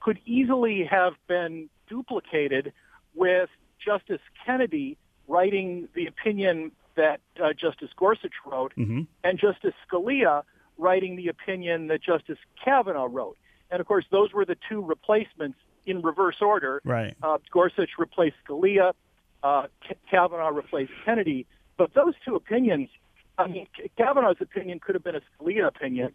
[0.05, 2.75] could easily have been duplicated
[3.15, 3.49] with
[3.83, 4.99] Justice Kennedy
[5.29, 9.03] writing the opinion that uh, Justice Gorsuch wrote mm-hmm.
[9.25, 10.43] and Justice Scalia
[10.77, 13.39] writing the opinion that Justice Kavanaugh wrote.
[13.71, 16.83] And of course, those were the two replacements in reverse order.
[16.85, 17.17] Right.
[17.23, 18.93] Uh, Gorsuch replaced Scalia,
[19.43, 19.69] uh,
[20.11, 21.47] Kavanaugh replaced Kennedy.
[21.79, 22.91] But those two opinions,
[23.39, 26.13] I mean, Kavanaugh's opinion could have been a Scalia opinion,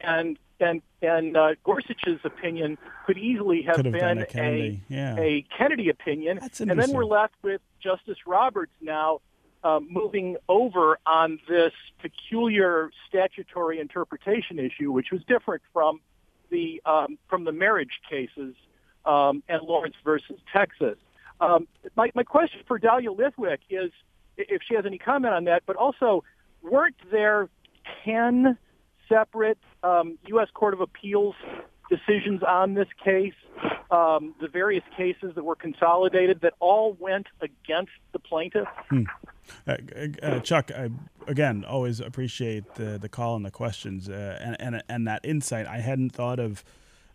[0.00, 4.82] and and and uh, Gorsuch's opinion could easily have, Could have been been a Kennedy,
[4.88, 5.16] yeah.
[5.16, 9.20] a Kennedy opinion, and then we're left with Justice Roberts now
[9.62, 16.00] uh, moving over on this peculiar statutory interpretation issue, which was different from
[16.50, 18.54] the um, from the marriage cases
[19.04, 20.96] um, and Lawrence versus Texas.
[21.40, 23.92] Um, my, my question for Dahlia Lithwick is
[24.36, 26.24] if she has any comment on that, but also
[26.62, 27.48] weren't there
[28.04, 28.58] ten
[29.08, 30.48] separate um, U.S.
[30.54, 31.34] Court of Appeals
[31.88, 33.34] decisions on this case,
[33.90, 38.68] um, the various cases that were consolidated that all went against the plaintiff?
[39.66, 39.76] Uh,
[40.22, 40.90] uh, Chuck, I
[41.26, 45.66] again always appreciate the the call and the questions uh, and, and and that insight.
[45.66, 46.62] I hadn't thought of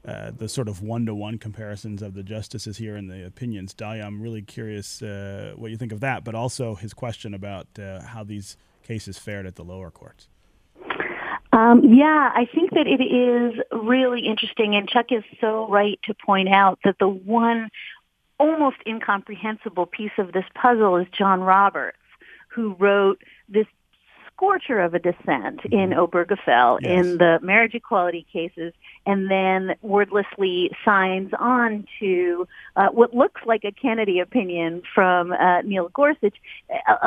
[0.05, 3.73] uh, the sort of one to one comparisons of the justices here and the opinions.
[3.73, 7.67] Dahlia, I'm really curious uh, what you think of that, but also his question about
[7.79, 10.27] uh, how these cases fared at the lower courts.
[11.53, 16.15] Um, yeah, I think that it is really interesting, and Chuck is so right to
[16.15, 17.69] point out that the one
[18.39, 21.97] almost incomprehensible piece of this puzzle is John Roberts,
[22.47, 23.67] who wrote this
[24.35, 25.99] scorcher of a dissent in mm-hmm.
[25.99, 27.05] Obergefell yes.
[27.05, 28.73] in the marriage equality cases,
[29.05, 35.61] and then wordlessly signs on to uh, what looks like a Kennedy opinion from uh,
[35.61, 36.35] Neil Gorsuch.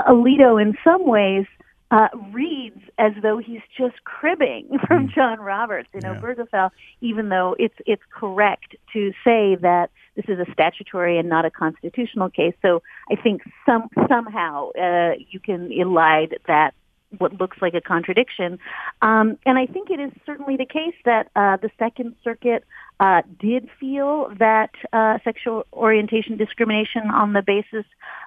[0.09, 1.47] Alito, in some ways,
[1.91, 5.15] uh, reads as though he's just cribbing from mm.
[5.15, 6.15] John Roberts in yeah.
[6.15, 6.71] Obergefell,
[7.01, 11.51] even though it's it's correct to say that this is a statutory and not a
[11.51, 12.55] constitutional case.
[12.63, 16.75] So I think some somehow uh, you can elide that
[17.19, 18.59] what looks like a contradiction.
[19.03, 22.65] Um, and I think it is certainly the case that uh, the Second Circuit
[22.99, 27.85] uh, did feel that uh, sexual orientation discrimination on the basis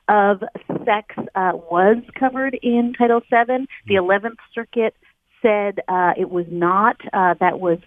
[0.08, 0.44] of
[0.86, 3.68] sex uh, was covered in Title VII.
[3.88, 4.96] The 11th Circuit
[5.42, 6.98] said uh, it was not.
[7.14, 7.80] Uh, that was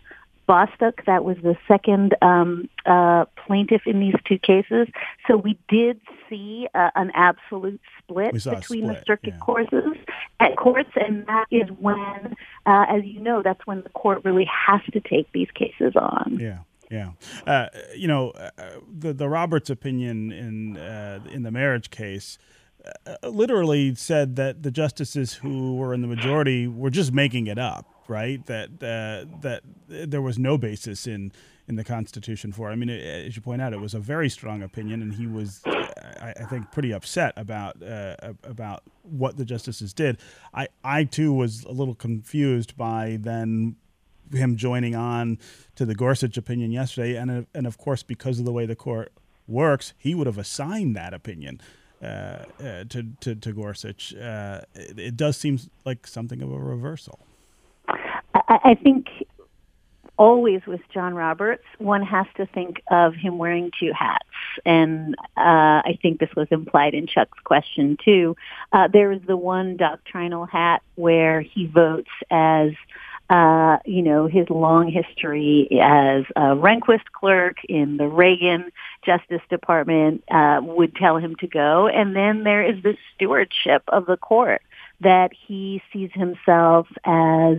[0.53, 4.87] Bostock, that was the second um, uh, plaintiff in these two cases.
[5.27, 5.99] So we did
[6.29, 9.39] see uh, an absolute split between split, the circuit yeah.
[9.39, 9.97] courses
[10.41, 12.37] at courts, and that is when,
[12.67, 16.37] uh, as you know, that's when the court really has to take these cases on.
[16.39, 16.59] Yeah.
[16.91, 17.13] Yeah,
[17.47, 18.51] uh, you know, uh,
[18.87, 22.43] the the Roberts opinion in uh, in the marriage case uh,
[23.23, 27.87] literally said that the justices who were in the majority were just making it up
[28.09, 28.45] right?
[28.47, 31.33] That uh, that there was no basis in
[31.69, 32.69] in the Constitution for.
[32.71, 32.73] It.
[32.73, 35.27] I mean, it, as you point out, it was a very strong opinion, and he
[35.27, 40.19] was, I, I think, pretty upset about uh, about what the justices did.
[40.55, 43.77] I I too was a little confused by then
[44.33, 45.39] him joining on
[45.75, 49.13] to the Gorsuch opinion yesterday, and and of course because of the way the court
[49.47, 51.61] works, he would have assigned that opinion.
[52.03, 56.59] Uh, uh, to, to, to Gorsuch, uh, it, it does seem like something of a
[56.59, 57.21] reversal.
[58.35, 59.07] I, think
[60.17, 64.25] always with John Roberts, one has to think of him wearing two hats.
[64.65, 68.37] And uh, I think this was implied in Chuck's question too.
[68.73, 72.73] Uh, there is the one doctrinal hat where he votes as
[73.31, 78.71] uh, you know, his long history as a Rehnquist clerk in the Reagan
[79.05, 81.89] Justice Department uh, would tell him to go.
[81.89, 84.63] And then there is this stewardship of the court
[85.01, 87.59] that he sees himself as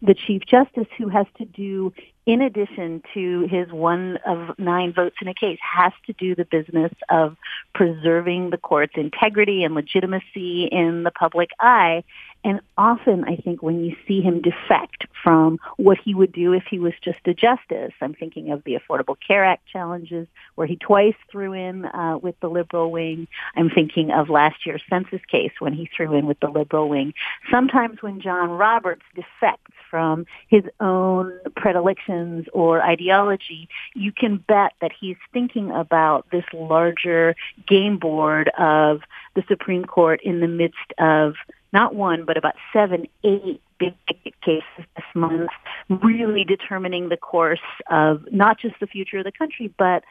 [0.00, 1.92] the Chief Justice who has to do,
[2.24, 6.44] in addition to his one of nine votes in a case, has to do the
[6.44, 7.36] business of
[7.74, 12.04] preserving the court's integrity and legitimacy in the public eye.
[12.44, 16.64] And often, I think, when you see him defect from what he would do if
[16.70, 20.76] he was just a justice, I'm thinking of the Affordable Care Act challenges, where he
[20.76, 23.26] twice threw in uh, with the liberal wing.
[23.56, 27.12] I'm thinking of last year's census case when he threw in with the liberal wing.
[27.50, 34.92] Sometimes when John Roberts defects from his own predilections or ideology, you can bet that
[34.98, 37.34] he's thinking about this larger
[37.66, 39.00] game board of
[39.34, 41.34] the Supreme Court in the midst of
[41.72, 45.50] not one, but about seven, eight big ticket cases this month,
[45.88, 47.60] really determining the course
[47.90, 50.04] of not just the future of the country, but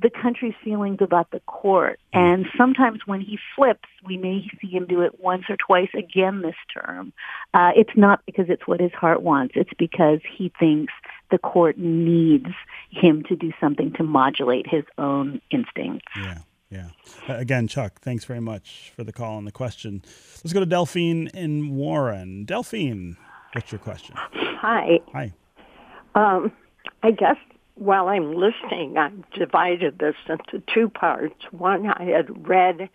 [0.00, 1.98] the country's feelings about the court.
[2.12, 6.40] And sometimes when he flips, we may see him do it once or twice again
[6.40, 7.12] this term.
[7.52, 9.54] Uh, it's not because it's what his heart wants.
[9.56, 10.92] It's because he thinks
[11.30, 12.50] the court needs
[12.90, 16.06] him to do something to modulate his own instincts.
[16.16, 16.38] Yeah.
[16.70, 16.88] Yeah.
[17.28, 20.02] Again, Chuck, thanks very much for the call and the question.
[20.44, 22.44] Let's go to Delphine in Warren.
[22.44, 23.16] Delphine,
[23.52, 24.14] what's your question?
[24.16, 25.00] Hi.
[25.12, 25.32] Hi.
[26.14, 26.52] Um,
[27.02, 27.36] I guess
[27.76, 31.42] while I'm listening, I've divided this into two parts.
[31.52, 32.90] One, I had read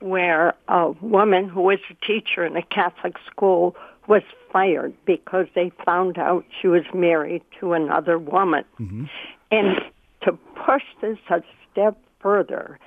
[0.00, 3.74] where a woman who was a teacher in a Catholic school
[4.06, 4.22] was
[4.52, 8.64] fired because they found out she was married to another woman.
[8.78, 9.04] Mm-hmm.
[9.50, 9.80] And
[10.22, 12.78] to push this a step further,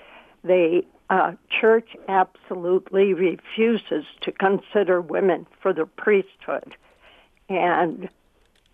[0.43, 6.75] the uh, church absolutely refuses to consider women for the priesthood.
[7.49, 8.09] And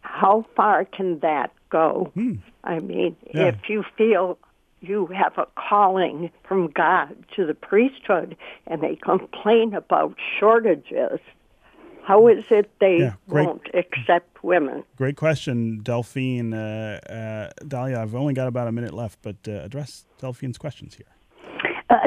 [0.01, 2.11] how far can that go?
[2.13, 2.35] Hmm.
[2.63, 3.47] I mean, yeah.
[3.47, 4.37] if you feel
[4.81, 8.35] you have a calling from God to the priesthood
[8.67, 11.19] and they complain about shortages,
[12.03, 14.83] how is it they yeah, great, won't accept women?
[14.95, 16.53] Great question, Delphine.
[16.53, 20.95] Uh, uh, Dahlia, I've only got about a minute left, but uh, address Delphine's questions
[20.95, 21.14] here.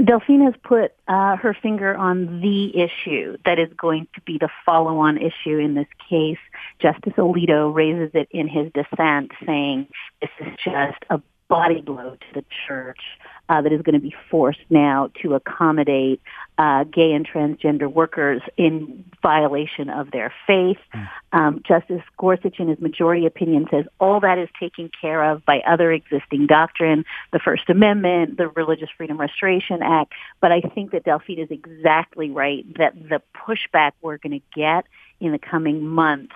[0.04, 4.48] Delphine has put uh, her finger on the issue that is going to be the
[4.64, 6.38] follow-on issue in this case.
[6.78, 9.88] Justice Alito raises it in his dissent, saying
[10.20, 13.00] this is just a body blow to the church
[13.48, 16.20] uh, that is going to be forced now to accommodate
[16.58, 20.78] uh, gay and transgender workers in violation of their faith.
[20.94, 21.08] Mm.
[21.32, 25.60] Um, Justice Gorsuch, in his majority opinion, says all that is taken care of by
[25.60, 30.12] other existing doctrine, the First Amendment, the Religious Freedom Restoration Act.
[30.40, 34.84] But I think that Delphine is exactly right that the pushback we're going to get
[35.20, 36.34] in the coming months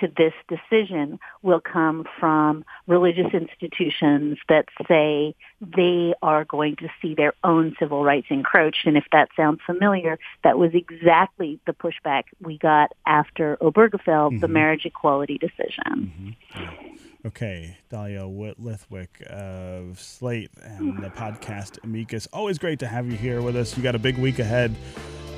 [0.00, 7.14] to this decision will come from religious institutions that say they are going to see
[7.14, 8.86] their own civil rights encroached.
[8.86, 14.38] And if that sounds familiar, that was exactly the pushback we got after Obergefell, mm-hmm.
[14.38, 16.34] the marriage equality decision.
[16.54, 17.04] Mm-hmm.
[17.26, 22.28] Okay, Dahlia Lithwick of Slate and the podcast Amicus.
[22.32, 23.76] Always great to have you here with us.
[23.76, 24.76] You got a big week ahead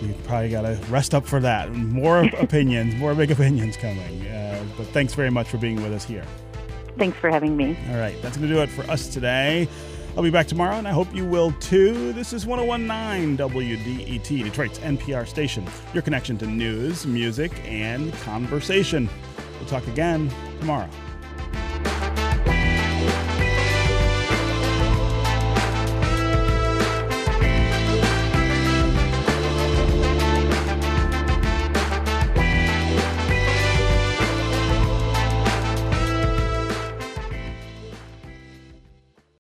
[0.01, 1.73] you probably got to rest up for that.
[1.73, 4.27] More opinions, more big opinions coming.
[4.27, 6.25] Uh, but thanks very much for being with us here.
[6.99, 7.77] Thanks for having me.
[7.91, 9.69] All right, that's going to do it for us today.
[10.17, 12.15] I'll be back tomorrow, and I hope you will too.
[12.15, 19.11] This is 1019 WDET, Detroit's NPR station, your connection to news, music, and conversation.
[19.59, 20.89] We'll talk again tomorrow.
[21.57, 21.96] Bye.